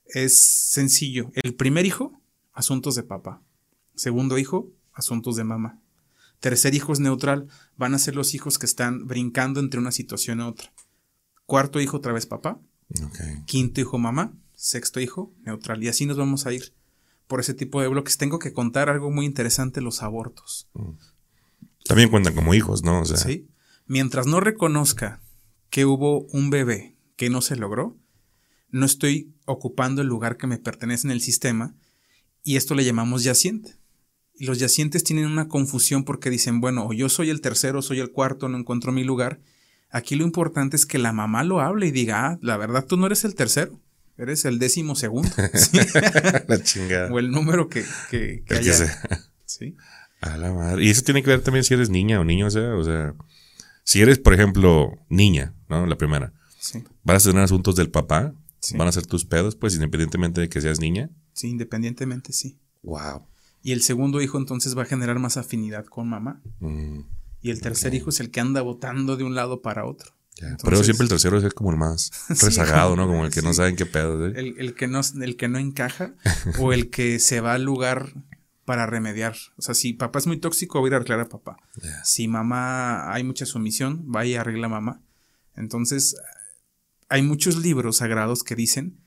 Es 0.05 0.37
sencillo. 0.39 1.31
El 1.35 1.53
primer 1.55 1.85
hijo, 1.85 2.21
asuntos 2.53 2.95
de 2.95 3.03
papá. 3.03 3.41
Segundo 3.95 4.37
hijo, 4.37 4.69
asuntos 4.93 5.35
de 5.35 5.43
mamá. 5.43 5.79
Tercer 6.39 6.73
hijo 6.73 6.91
es 6.93 6.99
neutral. 6.99 7.47
Van 7.77 7.93
a 7.93 7.99
ser 7.99 8.15
los 8.15 8.33
hijos 8.33 8.57
que 8.57 8.65
están 8.65 9.05
brincando 9.07 9.59
entre 9.59 9.79
una 9.79 9.91
situación 9.91 10.39
y 10.39 10.43
otra. 10.43 10.71
Cuarto 11.45 11.79
hijo, 11.81 11.97
otra 11.97 12.13
vez 12.13 12.25
papá. 12.25 12.59
Quinto 13.45 13.79
hijo, 13.81 13.97
mamá. 13.99 14.33
Sexto 14.61 14.99
hijo, 14.99 15.33
neutral. 15.43 15.83
Y 15.83 15.87
así 15.87 16.05
nos 16.05 16.17
vamos 16.17 16.45
a 16.45 16.53
ir 16.53 16.75
por 17.25 17.39
ese 17.39 17.55
tipo 17.55 17.81
de 17.81 17.87
bloques. 17.87 18.19
Tengo 18.19 18.37
que 18.37 18.53
contar 18.53 18.89
algo 18.89 19.09
muy 19.09 19.25
interesante, 19.25 19.81
los 19.81 20.03
abortos. 20.03 20.69
También 21.85 22.09
cuentan 22.09 22.35
como 22.35 22.53
hijos, 22.53 22.83
¿no? 22.83 23.01
O 23.01 23.05
sea, 23.05 23.17
¿sí? 23.17 23.47
Mientras 23.87 24.27
no 24.27 24.39
reconozca 24.39 25.19
que 25.71 25.85
hubo 25.85 26.25
un 26.25 26.51
bebé 26.51 26.95
que 27.15 27.31
no 27.31 27.41
se 27.41 27.55
logró, 27.55 27.97
no 28.69 28.85
estoy 28.85 29.33
ocupando 29.47 30.03
el 30.03 30.07
lugar 30.07 30.37
que 30.37 30.45
me 30.45 30.59
pertenece 30.59 31.07
en 31.07 31.11
el 31.11 31.21
sistema 31.21 31.73
y 32.43 32.57
esto 32.57 32.75
le 32.75 32.85
llamamos 32.85 33.23
yaciente. 33.23 33.79
Y 34.35 34.45
los 34.45 34.59
yacientes 34.59 35.03
tienen 35.03 35.25
una 35.25 35.47
confusión 35.47 36.03
porque 36.03 36.29
dicen, 36.29 36.61
bueno, 36.61 36.85
o 36.85 36.93
yo 36.93 37.09
soy 37.09 37.31
el 37.31 37.41
tercero, 37.41 37.81
soy 37.81 37.99
el 37.99 38.11
cuarto, 38.11 38.47
no 38.47 38.59
encuentro 38.59 38.91
mi 38.91 39.03
lugar. 39.03 39.41
Aquí 39.89 40.13
lo 40.13 40.23
importante 40.23 40.75
es 40.75 40.85
que 40.85 40.99
la 40.99 41.13
mamá 41.13 41.43
lo 41.43 41.61
hable 41.61 41.87
y 41.87 41.91
diga, 41.91 42.27
ah, 42.27 42.39
la 42.43 42.57
verdad 42.57 42.85
tú 42.85 42.95
no 42.95 43.07
eres 43.07 43.25
el 43.25 43.33
tercero, 43.33 43.79
Eres 44.17 44.45
el 44.45 44.59
décimo 44.59 44.95
segundo. 44.95 45.29
Sí. 45.55 45.77
La 46.47 46.61
chingada. 46.63 47.11
o 47.11 47.19
el 47.19 47.31
número 47.31 47.67
que, 47.69 47.83
que, 48.09 48.43
que 48.45 48.53
haya. 48.55 48.75
Sí. 49.45 49.75
A 50.21 50.37
la 50.37 50.53
madre. 50.53 50.83
Y 50.85 50.89
eso 50.89 51.01
tiene 51.01 51.23
que 51.23 51.29
ver 51.31 51.41
también 51.41 51.63
si 51.63 51.73
eres 51.73 51.89
niña 51.89 52.19
o 52.19 52.23
niño, 52.23 52.47
o 52.47 52.51
sea, 52.51 52.75
o 52.75 52.83
sea, 52.83 53.15
si 53.83 54.01
eres, 54.01 54.19
por 54.19 54.33
ejemplo, 54.33 54.91
niña, 55.09 55.55
¿no? 55.69 55.85
La 55.87 55.97
primera, 55.97 56.33
Sí. 56.59 56.83
vas 57.03 57.25
a 57.25 57.29
tener 57.31 57.43
asuntos 57.43 57.75
del 57.75 57.89
papá, 57.89 58.33
Sí. 58.59 58.77
van 58.77 58.87
a 58.87 58.91
ser 58.91 59.07
tus 59.07 59.25
pedos, 59.25 59.55
pues 59.55 59.73
independientemente 59.73 60.39
de 60.41 60.47
que 60.49 60.61
seas 60.61 60.79
niña. 60.79 61.09
Sí, 61.33 61.47
independientemente, 61.49 62.31
sí. 62.33 62.59
Wow. 62.83 63.25
Y 63.63 63.71
el 63.71 63.81
segundo 63.81 64.21
hijo 64.21 64.37
entonces 64.37 64.77
va 64.77 64.83
a 64.83 64.85
generar 64.85 65.17
más 65.17 65.37
afinidad 65.37 65.85
con 65.85 66.07
mamá. 66.07 66.41
Mm, 66.59 66.99
Y 67.41 67.49
el 67.49 67.59
tercer 67.59 67.95
hijo 67.95 68.11
es 68.11 68.19
el 68.19 68.29
que 68.29 68.39
anda 68.39 68.61
botando 68.61 69.17
de 69.17 69.23
un 69.23 69.33
lado 69.33 69.63
para 69.63 69.85
otro. 69.87 70.11
Ya. 70.41 70.47
Entonces- 70.49 70.69
Pero 70.69 70.83
siempre 70.83 71.03
el 71.05 71.09
tercero 71.09 71.37
es 71.37 71.53
como 71.53 71.71
el 71.71 71.77
más 71.77 72.11
rezagado, 72.29 72.95
¿no? 72.95 73.07
Como 73.11 73.25
el 73.25 73.31
que 73.31 73.41
no 73.41 73.53
saben 73.53 73.75
qué 73.75 73.85
pedo. 73.85 74.25
El, 74.25 74.55
el 74.59 74.73
que 74.75 74.87
no, 74.87 75.01
el 75.21 75.35
que 75.37 75.47
no 75.47 75.59
encaja 75.59 76.13
o 76.59 76.73
el 76.73 76.89
que 76.89 77.19
se 77.19 77.39
va 77.41 77.53
al 77.53 77.63
lugar 77.63 78.13
para 78.65 78.85
remediar. 78.85 79.35
O 79.57 79.61
sea, 79.61 79.73
si 79.75 79.93
papá 79.93 80.19
es 80.19 80.27
muy 80.27 80.37
tóxico, 80.37 80.79
voy 80.79 80.87
a 80.87 80.89
ir 80.89 80.93
a 80.93 80.97
arreglar 80.97 81.19
a 81.21 81.29
papá. 81.29 81.57
Si 82.03 82.27
mamá 82.27 83.11
hay 83.13 83.23
mucha 83.23 83.45
sumisión, 83.45 84.05
va 84.13 84.25
y 84.25 84.35
arregla 84.35 84.67
a 84.67 84.69
mamá. 84.69 85.01
Entonces, 85.55 86.15
hay 87.09 87.21
muchos 87.23 87.57
libros 87.57 87.97
sagrados 87.97 88.43
que 88.43 88.55
dicen 88.55 88.97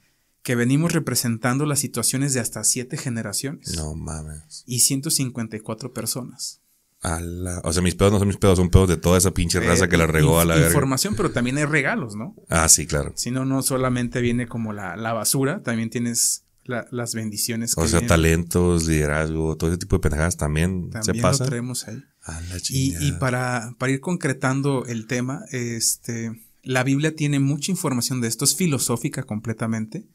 que 0.42 0.56
venimos 0.56 0.92
representando 0.92 1.64
las 1.64 1.78
situaciones 1.78 2.34
de 2.34 2.40
hasta 2.40 2.62
siete 2.64 2.98
generaciones 2.98 3.74
No 3.76 3.94
mames. 3.94 4.62
y 4.66 4.80
154 4.80 5.94
personas. 5.94 6.60
A 7.04 7.20
la- 7.20 7.60
O 7.64 7.72
sea, 7.72 7.82
mis 7.82 7.94
pedos 7.94 8.12
no 8.12 8.18
son 8.18 8.28
mis 8.28 8.38
pedos, 8.38 8.56
son 8.58 8.70
pedos 8.70 8.88
de 8.88 8.96
toda 8.96 9.18
esa 9.18 9.30
pinche 9.32 9.60
raza 9.60 9.84
Eh, 9.84 9.88
que 9.90 9.96
la 9.98 10.06
regó 10.06 10.40
a 10.40 10.44
la 10.46 10.54
verga. 10.54 10.68
Información, 10.68 11.14
pero 11.16 11.30
también 11.30 11.58
hay 11.58 11.66
regalos, 11.66 12.16
¿no? 12.16 12.34
Ah, 12.48 12.68
sí, 12.68 12.86
claro. 12.86 13.12
Si 13.14 13.30
no, 13.30 13.44
no 13.44 13.62
solamente 13.62 14.20
viene 14.22 14.46
como 14.48 14.72
la, 14.72 14.96
la 14.96 15.12
basura, 15.12 15.62
también 15.62 15.90
tienes 15.90 16.44
la- 16.64 16.86
las 16.90 17.14
bendiciones. 17.14 17.76
O 17.76 17.82
que 17.82 17.88
sea, 17.88 18.00
vienen. 18.00 18.08
talentos, 18.08 18.86
liderazgo, 18.88 19.54
todo 19.56 19.68
ese 19.68 19.78
tipo 19.78 19.96
de 19.96 20.00
pendejadas 20.00 20.38
también, 20.38 20.84
se 20.86 20.98
También 21.00 21.20
pasa. 21.22 21.44
lo 21.44 21.50
traemos 21.50 21.86
ahí. 21.88 22.02
A 22.22 22.40
la 22.40 22.56
Y, 22.70 22.96
y 23.06 23.12
para, 23.12 23.74
para 23.78 23.92
ir 23.92 24.00
concretando 24.00 24.86
el 24.86 25.06
tema, 25.06 25.42
este, 25.52 26.32
la 26.62 26.82
Biblia 26.84 27.14
tiene 27.14 27.38
mucha 27.38 27.70
información 27.70 28.22
de 28.22 28.28
esto, 28.28 28.46
es 28.46 28.56
filosófica 28.56 29.24
completamente. 29.24 30.06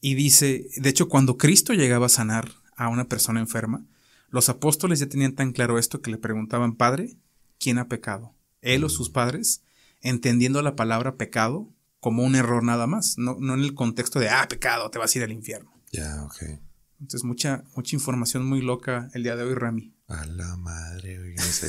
Y 0.00 0.14
dice, 0.14 0.66
de 0.76 0.88
hecho, 0.88 1.08
cuando 1.08 1.36
Cristo 1.36 1.74
llegaba 1.74 2.06
a 2.06 2.08
sanar 2.08 2.50
a 2.76 2.88
una 2.88 3.04
persona 3.08 3.40
enferma, 3.40 3.84
los 4.32 4.48
apóstoles 4.48 4.98
ya 4.98 5.06
tenían 5.08 5.34
tan 5.34 5.52
claro 5.52 5.78
esto 5.78 6.00
que 6.00 6.10
le 6.10 6.18
preguntaban, 6.18 6.74
Padre, 6.74 7.14
¿quién 7.60 7.78
ha 7.78 7.86
pecado? 7.86 8.34
¿Él 8.60 8.82
o 8.82 8.88
sus 8.88 9.08
padres? 9.10 9.62
Entendiendo 10.00 10.60
la 10.62 10.74
palabra 10.74 11.16
pecado 11.16 11.68
como 12.00 12.24
un 12.24 12.34
error 12.34 12.64
nada 12.64 12.88
más, 12.88 13.14
no, 13.18 13.36
no 13.38 13.54
en 13.54 13.60
el 13.60 13.74
contexto 13.74 14.18
de, 14.18 14.28
ah, 14.28 14.46
pecado, 14.48 14.90
te 14.90 14.98
vas 14.98 15.14
a 15.14 15.18
ir 15.18 15.24
al 15.24 15.30
infierno. 15.32 15.70
Ya, 15.92 16.24
ok. 16.24 16.58
Entonces, 17.00 17.24
mucha, 17.24 17.62
mucha 17.76 17.94
información 17.96 18.44
muy 18.46 18.60
loca 18.60 19.08
el 19.14 19.22
día 19.22 19.36
de 19.36 19.42
hoy, 19.44 19.54
Rami. 19.54 19.92
A 20.08 20.24
la 20.26 20.56
madre, 20.56 21.18
güey, 21.18 21.34
no 21.34 21.42
sé, 21.42 21.66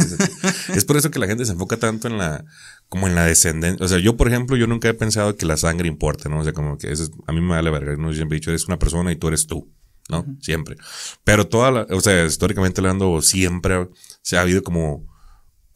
es- 0.75 0.85
por 0.85 0.97
eso 0.97 1.09
que 1.11 1.19
la 1.19 1.27
gente 1.27 1.45
se 1.45 1.51
enfoca 1.53 1.77
tanto 1.77 2.07
en 2.07 2.17
la, 2.17 2.43
como 2.89 3.07
en 3.07 3.15
la 3.15 3.25
descendencia. 3.25 3.83
O 3.85 3.87
sea, 3.87 3.99
yo, 3.99 4.15
por 4.17 4.27
ejemplo, 4.27 4.57
yo 4.57 4.67
nunca 4.67 4.89
he 4.89 4.93
pensado 4.93 5.35
que 5.35 5.45
la 5.45 5.57
sangre 5.57 5.87
importe, 5.87 6.29
¿no? 6.29 6.39
O 6.39 6.43
sea, 6.43 6.53
como 6.53 6.77
que 6.77 6.91
eso 6.91 7.03
es- 7.03 7.11
a 7.27 7.31
mí 7.33 7.41
me 7.41 7.49
vale 7.49 7.69
verga, 7.71 7.95
¿no? 7.97 8.09
Yo 8.09 8.15
siempre 8.17 8.37
he 8.37 8.39
dicho, 8.39 8.49
eres 8.51 8.67
una 8.67 8.77
persona 8.79 9.11
y 9.11 9.15
tú 9.15 9.27
eres 9.27 9.47
tú, 9.47 9.71
¿no? 10.09 10.25
Siempre. 10.41 10.75
Pero 11.23 11.47
toda 11.47 11.71
la, 11.71 11.87
o 11.89 12.01
sea, 12.01 12.25
históricamente 12.25 12.81
hablando, 12.81 13.21
siempre 13.21 13.89
se 14.21 14.37
ha 14.37 14.41
habido 14.41 14.63
como, 14.63 15.05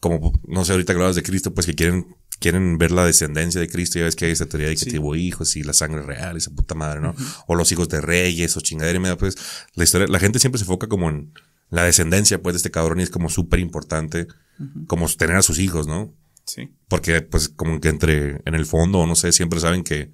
como, 0.00 0.32
no 0.46 0.64
sé, 0.64 0.72
ahorita 0.72 0.92
que 0.92 0.96
hablabas 0.96 1.16
de 1.16 1.22
Cristo, 1.22 1.54
pues 1.54 1.66
que 1.66 1.74
quieren, 1.74 2.16
quieren 2.38 2.78
ver 2.78 2.90
la 2.92 3.04
descendencia 3.04 3.60
de 3.60 3.68
Cristo. 3.68 3.98
Ya 3.98 4.04
ves 4.04 4.16
que 4.16 4.26
hay 4.26 4.32
esa 4.32 4.46
teoría 4.46 4.68
de 4.68 4.74
que 4.74 4.84
Sí. 4.84 4.92
tuvo 4.92 5.16
hijos 5.16 5.56
y 5.56 5.62
la 5.62 5.72
sangre 5.72 6.02
real, 6.02 6.36
esa 6.36 6.50
puta 6.50 6.74
madre, 6.74 7.00
¿no? 7.00 7.14
O 7.46 7.54
los 7.54 7.72
hijos 7.72 7.88
de 7.88 8.00
reyes 8.00 8.56
o 8.56 8.60
chingadera 8.60 8.96
y 8.96 9.00
media, 9.00 9.16
pues 9.18 9.36
la 9.74 9.84
historia, 9.84 10.06
la 10.08 10.18
gente 10.20 10.38
siempre 10.38 10.58
se 10.58 10.64
enfoca 10.64 10.86
como 10.86 11.08
en 11.08 11.32
la 11.70 11.82
descendencia, 11.84 12.40
pues, 12.40 12.54
de 12.54 12.58
este 12.58 12.70
cabrón 12.70 13.00
y 13.00 13.02
es 13.02 13.10
como 13.10 13.28
súper 13.28 13.58
importante, 13.60 14.26
como 14.86 15.06
tener 15.08 15.36
a 15.36 15.42
sus 15.42 15.58
hijos, 15.58 15.86
¿no? 15.86 16.14
Sí. 16.44 16.70
Porque, 16.88 17.20
pues, 17.22 17.48
como 17.50 17.80
que 17.80 17.88
entre, 17.88 18.40
en 18.46 18.54
el 18.54 18.64
fondo, 18.66 19.06
no 19.06 19.14
sé, 19.16 19.32
siempre 19.32 19.60
saben 19.60 19.82
que 19.84 20.10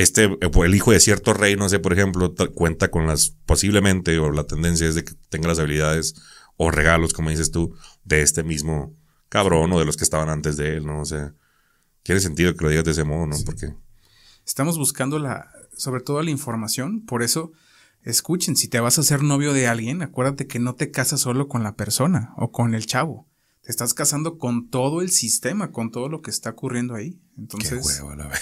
este, 0.00 0.24
eh, 0.24 0.50
el 0.64 0.74
hijo 0.74 0.92
de 0.92 1.00
cierto 1.00 1.32
rey, 1.34 1.56
no 1.56 1.68
sé, 1.68 1.78
por 1.78 1.92
ejemplo, 1.92 2.32
ta- 2.32 2.48
cuenta 2.48 2.90
con 2.90 3.06
las, 3.06 3.36
posiblemente, 3.46 4.18
o 4.18 4.30
la 4.30 4.44
tendencia 4.44 4.86
es 4.88 4.94
de 4.94 5.04
que 5.04 5.14
tenga 5.28 5.48
las 5.48 5.58
habilidades 5.58 6.14
o 6.56 6.70
regalos, 6.70 7.12
como 7.12 7.30
dices 7.30 7.50
tú, 7.50 7.74
de 8.04 8.22
este 8.22 8.42
mismo 8.42 8.94
cabrón 9.28 9.72
o 9.72 9.78
de 9.78 9.84
los 9.84 9.96
que 9.96 10.04
estaban 10.04 10.28
antes 10.28 10.56
de 10.56 10.76
él, 10.76 10.86
¿no? 10.86 11.00
O 11.00 11.04
sea, 11.04 11.34
tiene 12.02 12.20
sentido 12.20 12.54
que 12.54 12.64
lo 12.64 12.70
digas 12.70 12.84
de 12.84 12.90
ese 12.92 13.04
modo, 13.04 13.26
¿no? 13.26 13.36
Porque, 13.46 13.74
Estamos 14.46 14.76
buscando 14.78 15.18
la, 15.18 15.50
sobre 15.76 16.02
todo 16.02 16.22
la 16.22 16.30
información, 16.30 17.04
por 17.06 17.22
eso 17.22 17.52
escuchen, 18.02 18.56
si 18.56 18.68
te 18.68 18.80
vas 18.80 18.98
a 18.98 19.02
ser 19.02 19.22
novio 19.22 19.52
de 19.52 19.68
alguien, 19.68 20.02
acuérdate 20.02 20.46
que 20.46 20.58
no 20.58 20.74
te 20.74 20.90
casas 20.90 21.20
solo 21.20 21.46
con 21.46 21.62
la 21.62 21.76
persona 21.76 22.32
o 22.36 22.50
con 22.50 22.74
el 22.74 22.86
chavo. 22.86 23.28
Estás 23.70 23.94
casando 23.94 24.36
con 24.36 24.68
todo 24.68 25.00
el 25.00 25.10
sistema, 25.10 25.70
con 25.70 25.90
todo 25.90 26.08
lo 26.08 26.22
que 26.22 26.30
está 26.30 26.50
ocurriendo 26.50 26.94
ahí. 26.94 27.12
qué 27.12 27.18
Entonces, 27.38 27.86
huevo, 27.86 28.14
la 28.16 28.26
verga. 28.26 28.40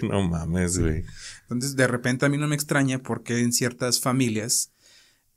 No 0.08 0.26
mames, 0.26 0.78
güey. 0.78 1.04
entonces, 1.42 1.76
de 1.76 1.86
repente 1.86 2.24
a 2.24 2.28
mí 2.30 2.38
no 2.38 2.48
me 2.48 2.54
extraña 2.54 3.02
porque 3.02 3.40
en 3.40 3.52
ciertas 3.52 4.00
familias 4.00 4.72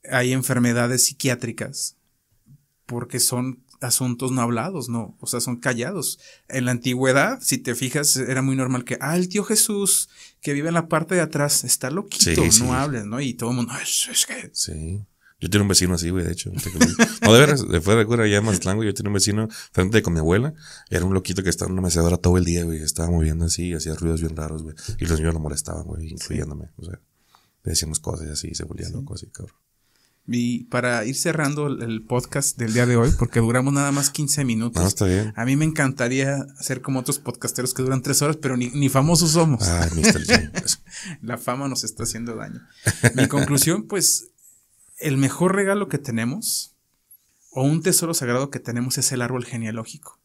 hay 0.09 0.31
enfermedades 0.31 1.03
psiquiátricas 1.05 1.97
porque 2.85 3.19
son 3.19 3.63
asuntos 3.81 4.31
no 4.31 4.41
hablados, 4.41 4.87
no, 4.87 5.17
o 5.19 5.27
sea, 5.27 5.41
son 5.41 5.57
callados. 5.57 6.19
En 6.47 6.63
la 6.65 6.71
antigüedad, 6.71 7.39
si 7.41 7.57
te 7.57 7.75
fijas, 7.75 8.15
era 8.15 8.41
muy 8.41 8.55
normal 8.55 8.85
que, 8.85 8.97
ah, 9.01 9.17
el 9.17 9.27
tío 9.27 9.43
Jesús 9.43 10.07
que 10.41 10.53
vive 10.53 10.69
en 10.69 10.75
la 10.75 10.87
parte 10.87 11.15
de 11.15 11.21
atrás 11.21 11.63
está 11.65 11.89
loquito, 11.91 12.43
Sí, 12.43 12.51
sí. 12.51 12.63
no 12.63 12.73
hables, 12.75 13.03
¿no? 13.05 13.19
Y 13.19 13.33
todo 13.33 13.49
el 13.49 13.55
mundo, 13.57 13.73
"Ay, 13.75 13.83
es, 13.83 14.07
es 14.09 14.25
que 14.25 14.49
Sí. 14.53 15.03
Yo 15.39 15.49
tenía 15.49 15.63
un 15.63 15.67
vecino 15.67 15.95
así, 15.95 16.09
güey, 16.09 16.23
de 16.25 16.31
hecho. 16.31 16.51
No, 17.21 17.33
de 17.33 17.39
veras, 17.39 17.67
de 17.67 17.81
fuera 17.81 17.99
de 17.99 18.05
cura, 18.05 18.23
allá 18.23 18.37
en 18.37 18.45
Mazatlán, 18.45 18.77
güey, 18.77 18.87
yo 18.87 18.93
tenía 18.93 19.09
un 19.09 19.15
vecino 19.15 19.47
frente 19.73 20.01
con 20.01 20.13
mi 20.13 20.19
abuela. 20.19 20.53
Era 20.89 21.03
un 21.05 21.13
loquito 21.13 21.43
que 21.43 21.49
estaba 21.49 21.67
en 21.67 21.73
una 21.73 21.81
mecedora 21.81 22.17
todo 22.17 22.37
el 22.37 22.45
día, 22.45 22.63
güey. 22.63 22.81
Estaba 22.81 23.09
moviendo 23.11 23.45
así, 23.45 23.73
hacía 23.73 23.95
ruidos 23.95 24.21
bien 24.21 24.35
raros, 24.35 24.63
güey. 24.63 24.75
Y 24.97 25.05
los 25.05 25.19
niños 25.19 25.33
lo 25.33 25.41
molestaban, 25.41 25.83
güey, 25.83 26.07
incluyéndome. 26.09 26.69
O 26.77 26.85
sea, 26.85 26.93
le 27.63 27.69
decíamos 27.71 27.99
cosas 27.99 28.27
y 28.27 28.31
así, 28.31 28.55
se 28.55 28.63
volvía 28.63 28.89
loco 28.89 29.13
así, 29.15 29.27
cabrón. 29.27 29.55
Y 30.27 30.63
para 30.65 31.05
ir 31.05 31.15
cerrando 31.15 31.67
el- 31.67 32.03
podcast 32.03 32.57
del 32.57 32.73
día 32.73 32.87
de 32.87 32.95
hoy, 32.95 33.11
porque 33.19 33.39
duramos 33.41 33.71
nada 33.73 33.91
más 33.91 34.09
15 34.09 34.43
minutos. 34.45 34.81
No, 34.81 34.87
está 34.87 35.05
bien. 35.05 35.31
A 35.35 35.45
mí 35.45 35.55
me 35.55 35.65
encantaría 35.65 36.47
hacer 36.59 36.81
como 36.81 36.99
otros 37.01 37.19
podcasteros 37.19 37.75
que 37.75 37.83
duran 37.83 38.01
tres 38.01 38.21
horas, 38.23 38.37
pero 38.37 38.57
ni, 38.57 38.69
ni 38.69 38.89
famosos 38.89 39.31
somos. 39.31 39.61
Ay, 39.67 39.89
Mr. 39.93 40.25
James. 40.25 40.81
La 41.21 41.37
fama 41.37 41.67
nos 41.67 41.83
está 41.83 42.03
haciendo 42.03 42.35
daño. 42.35 42.59
Mi 43.13 43.27
conclusión, 43.27 43.83
pues, 43.87 44.29
el 44.97 45.17
mejor 45.17 45.55
regalo 45.55 45.87
que 45.87 45.97
tenemos, 45.97 46.75
o 47.51 47.63
un 47.63 47.81
tesoro 47.81 48.13
sagrado 48.13 48.49
que 48.49 48.59
tenemos, 48.59 48.97
es 48.97 49.11
el 49.11 49.21
árbol 49.21 49.45
genealógico. 49.45 50.19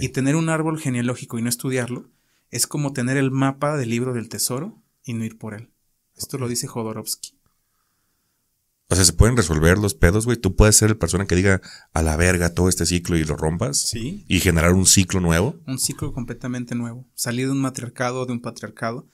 Y 0.00 0.10
tener 0.10 0.36
un 0.36 0.48
árbol 0.48 0.78
genealógico 0.78 1.38
y 1.38 1.42
no 1.42 1.48
estudiarlo, 1.48 2.10
es 2.50 2.66
como 2.66 2.92
tener 2.92 3.16
el 3.16 3.30
mapa 3.30 3.76
del 3.76 3.88
libro 3.88 4.12
del 4.12 4.28
tesoro 4.28 4.82
y 5.04 5.14
no 5.14 5.24
ir 5.24 5.38
por 5.38 5.54
él. 5.54 5.70
Esto 6.14 6.36
lo 6.38 6.48
dice 6.48 6.66
Jodorowsky. 6.66 7.34
O 8.88 8.94
sea, 8.94 9.06
se 9.06 9.14
pueden 9.14 9.38
resolver 9.38 9.78
los 9.78 9.94
pedos, 9.94 10.26
güey. 10.26 10.36
Tú 10.36 10.54
puedes 10.54 10.76
ser 10.76 10.90
el 10.90 10.98
persona 10.98 11.26
que 11.26 11.34
diga 11.34 11.62
a 11.94 12.02
la 12.02 12.16
verga 12.18 12.52
todo 12.52 12.68
este 12.68 12.84
ciclo 12.84 13.16
y 13.16 13.24
lo 13.24 13.36
rompas. 13.36 13.78
Sí. 13.78 14.26
Y 14.28 14.40
generar 14.40 14.74
un 14.74 14.84
ciclo 14.84 15.20
nuevo. 15.20 15.58
un 15.66 15.78
ciclo 15.78 16.12
completamente 16.12 16.74
nuevo. 16.74 17.06
Salir 17.14 17.46
de 17.46 17.52
un 17.52 17.60
matriarcado, 17.62 18.26
de 18.26 18.34
un 18.34 18.42
patriarcado. 18.42 19.08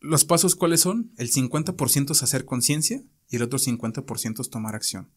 ¿Los 0.00 0.24
pasos 0.24 0.54
cuáles 0.54 0.80
son? 0.80 1.12
El 1.18 1.30
50% 1.30 2.12
es 2.12 2.22
hacer 2.22 2.46
conciencia 2.46 3.02
y 3.28 3.36
el 3.36 3.42
otro 3.42 3.58
50% 3.58 4.40
es 4.40 4.50
tomar 4.50 4.74
acción. 4.74 5.10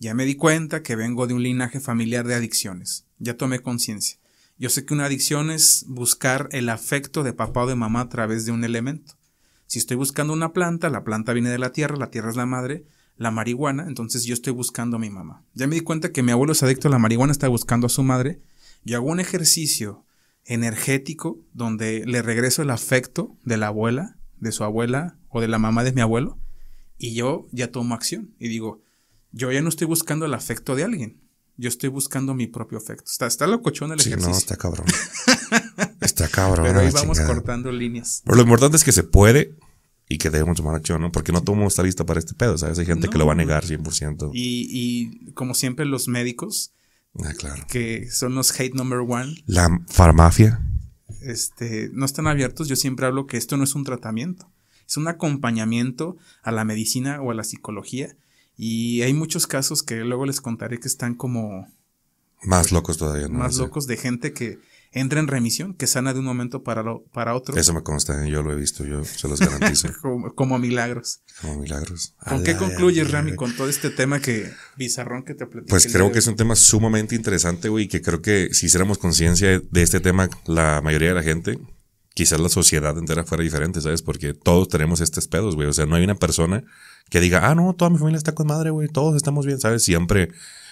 Ya 0.00 0.14
me 0.14 0.24
di 0.24 0.34
cuenta 0.34 0.82
que 0.82 0.96
vengo 0.96 1.26
de 1.26 1.34
un 1.34 1.42
linaje 1.42 1.80
familiar 1.80 2.26
de 2.26 2.34
adicciones. 2.34 3.06
Ya 3.18 3.36
tomé 3.36 3.60
conciencia. 3.60 4.18
Yo 4.58 4.68
sé 4.68 4.84
que 4.84 4.94
una 4.94 5.06
adicción 5.06 5.50
es 5.50 5.84
buscar 5.88 6.48
el 6.52 6.68
afecto 6.68 7.22
de 7.22 7.32
papá 7.32 7.62
o 7.62 7.66
de 7.66 7.74
mamá 7.74 8.00
a 8.00 8.08
través 8.08 8.44
de 8.44 8.52
un 8.52 8.64
elemento. 8.64 9.14
Si 9.66 9.78
estoy 9.78 9.96
buscando 9.96 10.32
una 10.32 10.52
planta, 10.52 10.90
la 10.90 11.04
planta 11.04 11.32
viene 11.32 11.50
de 11.50 11.58
la 11.58 11.72
tierra, 11.72 11.96
la 11.96 12.10
tierra 12.10 12.30
es 12.30 12.36
la 12.36 12.46
madre, 12.46 12.86
la 13.16 13.30
marihuana, 13.30 13.86
entonces 13.86 14.24
yo 14.24 14.34
estoy 14.34 14.52
buscando 14.52 14.96
a 14.96 15.00
mi 15.00 15.10
mamá. 15.10 15.44
Ya 15.54 15.66
me 15.66 15.76
di 15.76 15.80
cuenta 15.80 16.12
que 16.12 16.22
mi 16.22 16.32
abuelo 16.32 16.52
es 16.52 16.62
adicto 16.62 16.88
a 16.88 16.90
la 16.90 16.98
marihuana, 16.98 17.32
está 17.32 17.48
buscando 17.48 17.86
a 17.86 17.90
su 17.90 18.02
madre. 18.02 18.42
Yo 18.84 18.96
hago 18.96 19.08
un 19.08 19.20
ejercicio 19.20 20.04
energético 20.44 21.40
donde 21.52 22.04
le 22.04 22.22
regreso 22.22 22.62
el 22.62 22.70
afecto 22.70 23.36
de 23.44 23.56
la 23.56 23.68
abuela, 23.68 24.18
de 24.38 24.52
su 24.52 24.62
abuela 24.62 25.16
o 25.28 25.40
de 25.40 25.48
la 25.48 25.58
mamá 25.58 25.84
de 25.84 25.92
mi 25.92 26.00
abuelo 26.00 26.38
y 27.08 27.14
yo 27.14 27.46
ya 27.52 27.70
tomo 27.70 27.94
acción 27.94 28.34
y 28.38 28.48
digo, 28.48 28.82
yo 29.32 29.50
ya 29.52 29.60
no 29.62 29.68
estoy 29.68 29.86
buscando 29.86 30.26
el 30.26 30.34
afecto 30.34 30.74
de 30.76 30.84
alguien, 30.84 31.20
yo 31.56 31.68
estoy 31.68 31.88
buscando 31.88 32.34
mi 32.34 32.46
propio 32.46 32.78
afecto. 32.78 33.10
Está, 33.10 33.26
está 33.26 33.46
locochón 33.46 33.92
el 33.92 34.00
Sí, 34.00 34.08
ejercicio. 34.08 34.32
no, 34.32 34.38
está 34.38 34.56
cabrón. 34.56 34.86
está 36.00 36.28
cabrón. 36.28 36.66
pero 36.66 36.80
ahí 36.80 36.90
vamos 36.92 37.16
chingada. 37.18 37.34
cortando 37.34 37.70
líneas. 37.72 38.22
Pero 38.24 38.36
lo 38.36 38.42
importante 38.42 38.76
es 38.76 38.84
que 38.84 38.92
se 38.92 39.02
puede 39.04 39.54
y 40.08 40.18
que 40.18 40.30
debemos 40.30 40.56
tomar 40.56 40.74
acción, 40.74 41.00
¿no? 41.00 41.10
Porque 41.12 41.32
no 41.32 41.40
todo 41.42 41.52
el 41.52 41.58
mundo 41.58 41.68
está 41.68 41.82
listo 41.82 42.04
para 42.06 42.18
este 42.20 42.34
pedo, 42.34 42.58
¿sabes? 42.58 42.78
Hay 42.78 42.86
gente 42.86 43.08
que 43.08 43.18
lo 43.18 43.26
va 43.26 43.32
a 43.32 43.36
negar 43.36 43.64
100%. 43.64 44.30
Y, 44.34 44.68
y 44.70 45.32
como 45.32 45.54
siempre 45.54 45.84
los 45.86 46.08
médicos, 46.08 46.72
Ah, 47.24 47.32
claro. 47.38 47.64
que 47.68 48.10
son 48.10 48.34
los 48.34 48.58
hate 48.58 48.74
number 48.74 48.98
one, 48.98 49.34
La 49.46 49.68
farmacia. 49.88 50.60
este, 51.22 51.88
no 51.92 52.04
están 52.04 52.26
abiertos, 52.26 52.68
yo 52.68 52.76
siempre 52.76 53.06
hablo 53.06 53.26
que 53.26 53.36
esto 53.36 53.56
no 53.56 53.64
es 53.64 53.74
un 53.76 53.84
tratamiento, 53.84 54.50
es 54.86 54.96
un 54.96 55.08
acompañamiento 55.08 56.16
a 56.42 56.52
la 56.52 56.64
medicina 56.64 57.20
o 57.22 57.30
a 57.30 57.34
la 57.34 57.44
psicología. 57.44 58.16
Y 58.56 59.02
hay 59.02 59.12
muchos 59.14 59.46
casos 59.46 59.82
que 59.82 59.96
luego 60.04 60.26
les 60.26 60.40
contaré 60.40 60.78
que 60.78 60.88
están 60.88 61.14
como... 61.14 61.66
Más 62.42 62.72
locos 62.72 62.98
todavía, 62.98 63.26
¿no? 63.28 63.38
Más 63.38 63.56
locos 63.56 63.86
de 63.86 63.96
gente 63.96 64.32
que 64.32 64.58
entra 64.92 65.18
en 65.18 65.26
remisión, 65.26 65.74
que 65.74 65.86
sana 65.88 66.12
de 66.12 66.20
un 66.20 66.24
momento 66.26 66.62
para, 66.62 66.82
lo- 66.84 67.02
para 67.12 67.34
otro, 67.34 67.56
Eso 67.56 67.72
me 67.74 67.82
consta, 67.82 68.24
yo 68.28 68.42
lo 68.42 68.52
he 68.52 68.54
visto, 68.54 68.84
yo 68.84 69.02
se 69.04 69.26
los 69.28 69.40
garantizo. 69.40 69.88
como, 70.02 70.32
como 70.34 70.58
milagros. 70.58 71.20
como 71.40 71.56
milagros. 71.62 72.14
¿Con 72.28 72.44
qué 72.44 72.56
concluyes. 72.56 73.10
Rami, 73.10 73.34
con 73.34 73.56
todo 73.56 73.68
este 73.68 73.90
tema 73.90 74.20
que 74.20 74.52
bizarrón 74.76 75.24
que 75.24 75.34
te 75.34 75.46
platiqué? 75.46 75.70
Pues 75.70 75.88
creo 75.90 76.12
que 76.12 76.20
es 76.20 76.26
un 76.28 76.36
tema 76.36 76.54
sumamente 76.54 77.16
interesante, 77.16 77.68
güey, 77.70 77.86
y 77.86 77.88
que 77.88 78.02
creo 78.02 78.22
que 78.22 78.50
si 78.52 78.66
hiciéramos 78.66 78.98
conciencia 78.98 79.58
de 79.58 79.82
este 79.82 79.98
tema, 79.98 80.28
la 80.46 80.80
mayoría 80.80 81.08
de 81.08 81.14
la 81.14 81.22
gente, 81.24 81.58
quizás 82.14 82.40
la 82.40 82.48
sociedad 82.48 82.96
entera 82.96 83.24
fuera 83.24 83.42
diferente, 83.42 83.80
¿sabes? 83.80 84.02
Porque 84.02 84.34
todos 84.34 84.68
tenemos 84.68 85.00
estos 85.00 85.28
pedos, 85.28 85.56
güey. 85.56 85.68
O 85.68 85.72
sea, 85.72 85.86
no 85.86 85.96
hay 85.96 86.04
una 86.04 86.14
persona 86.14 86.64
que 87.10 87.20
diga, 87.20 87.50
ah, 87.50 87.54
no, 87.54 87.74
toda 87.74 87.90
mi 87.90 87.98
familia 87.98 88.18
está 88.18 88.34
con 88.34 88.46
madre, 88.46 88.70
güey, 88.70 88.88
todos 88.88 89.16
estamos 89.16 89.44
bien, 89.44 89.60
¿sabes? 89.60 89.82
Siempre. 89.82 90.30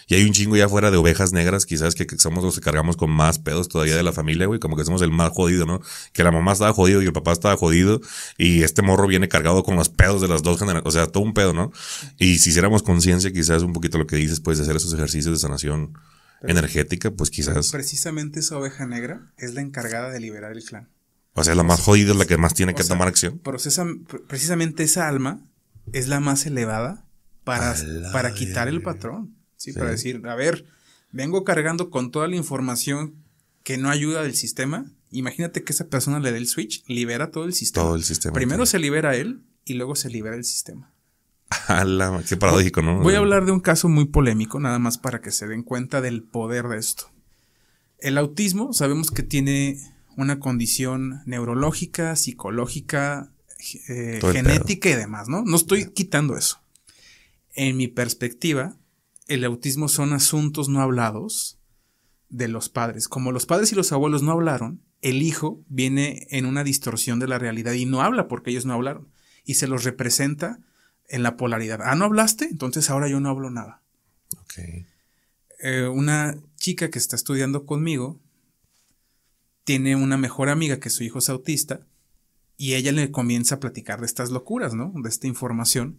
Y 0.09 0.15
hay 0.15 0.25
un 0.25 0.33
chingo 0.33 0.57
ya 0.57 0.69
fuera 0.69 0.91
de 0.91 0.97
ovejas 0.97 1.33
negras, 1.33 1.65
quizás 1.65 1.95
que, 1.95 2.07
que 2.07 2.19
somos 2.19 2.43
los 2.43 2.57
que 2.57 2.61
cargamos 2.61 2.97
con 2.97 3.11
más 3.11 3.39
pedos 3.39 3.69
todavía 3.69 3.97
de 3.97 4.03
la 4.03 4.13
familia, 4.13 4.47
güey, 4.47 4.59
como 4.59 4.77
que 4.77 4.85
somos 4.85 5.03
el 5.03 5.11
más 5.11 5.31
jodido, 5.31 5.65
¿no? 5.65 5.81
Que 6.13 6.25
la 6.25 6.33
mamá 6.33 6.53
estaba 6.53 6.73
jodido 6.73 7.03
y 7.03 7.07
el 7.07 7.13
papá 7.13 7.33
estaba 7.33 7.57
jodido 7.57 8.01
y 8.37 8.63
este 8.63 8.83
morro 8.83 9.07
viene 9.07 9.29
cargado 9.29 9.63
con 9.63 9.77
los 9.77 9.89
pedos 9.89 10.21
de 10.21 10.29
las 10.29 10.43
dos 10.43 10.59
generaciones, 10.59 10.89
o 10.89 10.91
sea, 10.91 11.07
todo 11.07 11.23
un 11.23 11.35
pedo, 11.35 11.53
¿no? 11.53 11.73
Y 12.19 12.39
si 12.39 12.51
hiciéramos 12.51 12.83
conciencia, 12.83 13.33
quizás 13.33 13.63
un 13.63 13.73
poquito 13.73 13.99
lo 13.99 14.07
que 14.07 14.17
dices, 14.17 14.41
pues, 14.41 14.59
de 14.59 14.65
hacer 14.65 14.77
esos 14.77 14.93
ejercicios 14.93 15.35
de 15.35 15.39
sanación 15.39 15.93
energética, 16.43 17.11
pues 17.13 17.31
quizás, 17.31 17.71
Precisamente 17.71 18.41
esa 18.41 18.59
oveja 18.59 18.87
negra 18.87 19.33
es 19.37 19.55
la 19.55 19.61
encargada 19.61 20.11
de 20.11 20.21
liberar 20.21 20.53
el 20.53 20.65
clan. 20.65 20.89
O 21.35 21.45
sea, 21.45 21.55
la 21.55 21.63
más 21.63 21.81
jodida 21.81 22.13
es 22.13 22.17
la 22.17 22.25
que 22.27 22.37
más 22.37 22.55
tiene 22.55 22.73
O 22.73 22.75
que 22.75 22.83
sea, 22.83 22.95
tomar 22.95 23.09
acción. 23.09 23.41
precisamente 24.29 24.83
esa 24.83 25.09
alma 25.09 25.41
es 25.93 26.09
la 26.09 26.21
más 26.21 26.47
elevada 26.47 27.05
para, 27.45 27.75
para 28.13 28.35
quitar 28.35 28.69
el 28.69 28.83
patrón. 28.83 29.35
¿sí? 29.57 29.73
Sí. 29.73 29.79
Para 29.79 29.91
decir, 29.91 30.23
a 30.27 30.35
ver, 30.35 30.67
vengo 31.11 31.45
cargando 31.45 31.91
con 31.91 32.11
toda 32.11 32.29
la 32.29 32.37
información 32.37 33.15
que 33.63 33.79
no 33.79 33.91
ayuda 33.91 34.23
del 34.23 34.35
sistema. 34.35 34.87
Imagínate 35.11 35.63
que 35.65 35.73
esa 35.73 35.89
persona 35.89 36.21
le 36.21 36.33
dé 36.33 36.39
el 36.39 36.47
switch, 36.49 36.85
libera 36.87 37.31
todo 37.31 37.45
el 37.45 37.53
sistema. 37.55 37.85
Todo 37.87 37.97
el 37.97 38.05
sistema. 38.05 38.33
Primero 38.35 38.65
se 38.67 38.79
libera 38.79 39.15
él 39.17 39.43
y 39.65 39.75
luego 39.75 39.95
se 39.95 40.09
libera 40.11 40.37
el 40.37 40.45
sistema. 40.45 40.93
A 41.69 41.85
la- 41.85 42.23
qué 42.29 42.37
paradójico, 42.37 42.81
¿no? 42.83 43.01
Voy 43.01 43.15
a 43.15 43.19
hablar 43.19 43.45
de 43.45 43.53
un 43.53 43.61
caso 43.61 43.89
muy 43.89 44.07
polémico, 44.07 44.59
nada 44.59 44.79
más 44.79 44.99
para 44.99 45.21
que 45.21 45.31
se 45.31 45.47
den 45.47 45.63
cuenta 45.63 46.01
del 46.01 46.23
poder 46.23 46.67
de 46.69 46.79
esto. 46.79 47.11
El 47.99 48.19
autismo 48.19 48.73
sabemos 48.73 49.11
que 49.11 49.23
tiene 49.23 49.79
una 50.17 50.39
condición 50.39 51.23
neurológica, 51.27 52.17
psicológica, 52.17 53.33
eh, 53.89 54.21
genética 54.33 54.91
y 54.91 54.95
demás, 54.95 55.29
¿no? 55.29 55.43
No 55.43 55.57
estoy 55.57 55.91
quitando 55.93 56.37
eso. 56.37 56.61
En 57.55 57.77
mi 57.77 57.89
perspectiva, 57.89 58.77
el 59.29 59.45
autismo 59.45 59.89
son 59.89 60.13
asuntos 60.13 60.69
no 60.69 60.81
hablados 60.81 61.59
de 62.29 62.49
los 62.49 62.69
padres. 62.69 63.09
Como 63.09 63.31
los 63.31 63.47
padres 63.47 63.73
y 63.73 63.75
los 63.75 63.93
abuelos 63.93 64.23
no 64.23 64.33
hablaron, 64.33 64.81
el 65.01 65.23
hijo 65.23 65.63
viene 65.69 66.27
en 66.31 66.47
una 66.47 66.65
distorsión 66.65 67.19
de 67.19 67.29
la 67.29 67.39
realidad 67.39 67.73
y 67.73 67.87
no 67.87 68.03
habla 68.03 68.29
porque 68.29 68.51
ellos 68.51 68.67
no 68.67 68.75
hablaron. 68.75 69.09
Y 69.45 69.55
se 69.55 69.67
los 69.67 69.85
representa 69.85 70.61
en 71.09 71.23
la 71.23 71.37
polaridad. 71.37 71.81
Ah, 71.83 71.95
¿no 71.95 72.05
hablaste? 72.05 72.47
Entonces 72.47 72.89
ahora 72.89 73.09
yo 73.09 73.21
no 73.21 73.29
hablo 73.29 73.51
nada. 73.51 73.83
Eh, 75.61 75.87
una 75.87 76.37
chica 76.57 76.91
que 76.91 76.99
está 76.99 77.17
estudiando 77.17 77.67
conmigo 77.67 78.21
tiene 79.73 79.97
una 79.97 80.19
mejor 80.19 80.51
amiga 80.51 80.81
que 80.81 80.91
su 80.91 81.03
hijo 81.03 81.21
es 81.21 81.31
autista 81.31 81.81
y 82.59 82.75
ella 82.75 82.93
le 82.93 83.11
comienza 83.11 83.55
a 83.55 83.59
platicar 83.59 84.01
de 84.01 84.05
estas 84.05 84.31
locuras, 84.31 84.75
¿no? 84.75 84.93
De 84.97 85.09
esta 85.09 85.27
información. 85.27 85.99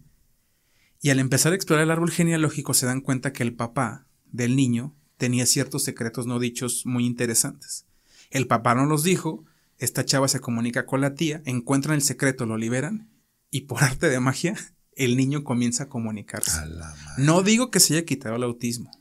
Y 1.02 1.10
al 1.10 1.18
empezar 1.18 1.50
a 1.50 1.56
explorar 1.56 1.82
el 1.82 1.90
árbol 1.90 2.12
genealógico 2.12 2.72
se 2.72 2.86
dan 2.86 3.00
cuenta 3.00 3.32
que 3.32 3.42
el 3.42 3.52
papá 3.52 4.06
del 4.30 4.54
niño 4.54 4.94
tenía 5.16 5.44
ciertos 5.44 5.82
secretos 5.82 6.24
no 6.24 6.38
dichos 6.38 6.86
muy 6.86 7.04
interesantes. 7.04 7.86
El 8.30 8.46
papá 8.46 8.76
no 8.76 8.86
los 8.86 9.02
dijo, 9.02 9.44
esta 9.78 10.04
chava 10.04 10.28
se 10.28 10.38
comunica 10.38 10.86
con 10.86 11.00
la 11.00 11.16
tía, 11.16 11.42
encuentran 11.44 11.96
el 11.96 12.02
secreto, 12.02 12.46
lo 12.46 12.56
liberan 12.56 13.10
y 13.50 13.62
por 13.62 13.82
arte 13.82 14.08
de 14.08 14.20
magia 14.20 14.54
el 14.94 15.16
niño 15.16 15.42
comienza 15.42 15.82
a 15.82 15.88
comunicarse. 15.88 16.60
A. 16.60 16.94
No 17.18 17.42
digo 17.42 17.72
que 17.72 17.80
se 17.80 17.94
haya 17.94 18.06
quitado 18.06 18.36
el 18.36 18.44
autismo. 18.44 18.92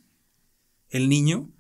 El 0.89 1.09
niño 1.09 1.51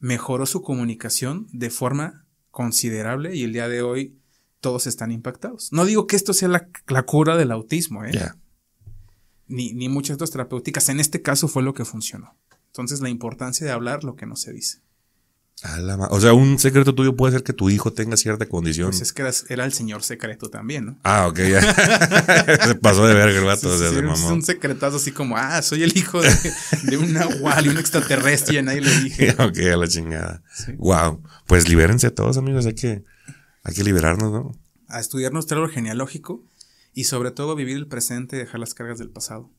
mejoró 0.00 0.46
su 0.46 0.62
comunicación 0.62 1.46
de 1.52 1.70
forma 1.70 2.25
considerable 2.56 3.36
y 3.36 3.44
el 3.44 3.52
día 3.52 3.68
de 3.68 3.82
hoy 3.82 4.18
todos 4.62 4.86
están 4.86 5.12
impactados. 5.12 5.74
No 5.74 5.84
digo 5.84 6.06
que 6.06 6.16
esto 6.16 6.32
sea 6.32 6.48
la, 6.48 6.70
la 6.88 7.02
cura 7.02 7.36
del 7.36 7.52
autismo, 7.52 8.02
¿eh? 8.02 8.12
Ni, 9.46 9.74
ni 9.74 9.90
muchas 9.90 10.14
otras 10.14 10.30
terapéuticas. 10.30 10.88
En 10.88 10.98
este 10.98 11.20
caso 11.20 11.48
fue 11.48 11.62
lo 11.62 11.74
que 11.74 11.84
funcionó. 11.84 12.34
Entonces 12.68 13.02
la 13.02 13.10
importancia 13.10 13.66
de 13.66 13.74
hablar 13.74 14.04
lo 14.04 14.16
que 14.16 14.24
no 14.24 14.36
se 14.36 14.54
dice. 14.54 14.80
A 15.62 15.78
la 15.78 15.96
ma- 15.96 16.08
O 16.10 16.20
sea, 16.20 16.34
un 16.34 16.58
secreto 16.58 16.94
tuyo 16.94 17.16
puede 17.16 17.32
ser 17.32 17.42
que 17.42 17.52
tu 17.54 17.70
hijo 17.70 17.92
tenga 17.92 18.16
cierta 18.16 18.46
condición. 18.46 18.90
Pues 18.90 19.00
es 19.00 19.12
que 19.12 19.22
era, 19.48 19.64
el 19.64 19.72
señor 19.72 20.02
secreto 20.02 20.50
también, 20.50 20.84
¿no? 20.84 20.98
Ah, 21.02 21.26
ok, 21.28 21.38
ya. 21.38 21.60
se 22.66 22.74
pasó 22.74 23.06
de 23.06 23.14
verga 23.14 23.38
el 23.38 23.44
vato, 23.44 23.68
o 23.68 23.78
sea, 23.78 23.88
Sí, 23.88 23.94
se 23.94 24.00
es 24.06 24.20
un 24.22 24.42
secretazo 24.42 24.96
así 24.96 25.12
como, 25.12 25.36
ah, 25.36 25.62
soy 25.62 25.82
el 25.82 25.96
hijo 25.96 26.20
de, 26.20 26.30
de 26.84 26.96
un 26.98 27.14
nahual 27.14 27.66
y 27.66 27.68
un 27.70 27.78
extraterrestre 27.78 28.56
y 28.56 28.58
a 28.58 28.62
nadie 28.62 28.82
le 28.82 29.00
dije. 29.00 29.30
ok, 29.38 29.58
a 29.72 29.76
la 29.76 29.88
chingada. 29.88 30.42
Sí. 30.54 30.72
Wow. 30.76 31.22
Pues 31.46 31.68
libérense 31.68 32.10
todos, 32.10 32.36
amigos. 32.36 32.66
Hay 32.66 32.74
que, 32.74 33.04
hay 33.62 33.74
que 33.74 33.82
liberarnos, 33.84 34.30
¿no? 34.32 34.52
a 34.88 35.00
estudiar 35.00 35.32
nuestro 35.32 35.58
árbol 35.58 35.72
genealógico 35.72 36.44
y 36.94 37.04
sobre 37.04 37.32
todo 37.32 37.56
vivir 37.56 37.76
el 37.76 37.88
presente 37.88 38.36
y 38.36 38.38
dejar 38.38 38.60
las 38.60 38.72
cargas 38.74 38.98
del 38.98 39.10
pasado. 39.10 39.50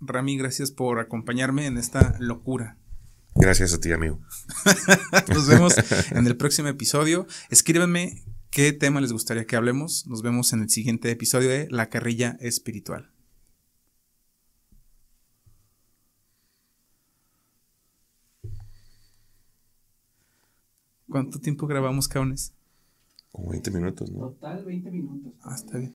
Rami, 0.00 0.36
gracias 0.36 0.70
por 0.70 0.98
acompañarme 0.98 1.66
en 1.66 1.78
esta 1.78 2.16
locura. 2.18 2.76
Gracias 3.40 3.72
a 3.72 3.80
ti, 3.80 3.90
amigo. 3.92 4.18
Nos 5.28 5.48
vemos 5.48 5.74
en 6.12 6.26
el 6.26 6.36
próximo 6.36 6.68
episodio. 6.68 7.26
Escríbanme 7.48 8.22
qué 8.50 8.72
tema 8.72 9.00
les 9.00 9.12
gustaría 9.12 9.46
que 9.46 9.56
hablemos. 9.56 10.06
Nos 10.06 10.20
vemos 10.22 10.52
en 10.52 10.60
el 10.60 10.68
siguiente 10.68 11.10
episodio 11.10 11.48
de 11.48 11.66
La 11.70 11.88
Carrilla 11.88 12.36
Espiritual. 12.40 13.10
¿Cuánto 21.08 21.40
tiempo 21.40 21.66
grabamos, 21.66 22.06
cabrones? 22.08 22.54
Como 23.32 23.50
20 23.50 23.70
minutos, 23.70 24.10
¿no? 24.10 24.30
Total 24.30 24.64
20 24.64 24.90
minutos. 24.90 25.32
Ah, 25.42 25.54
está 25.54 25.78
bien. 25.78 25.88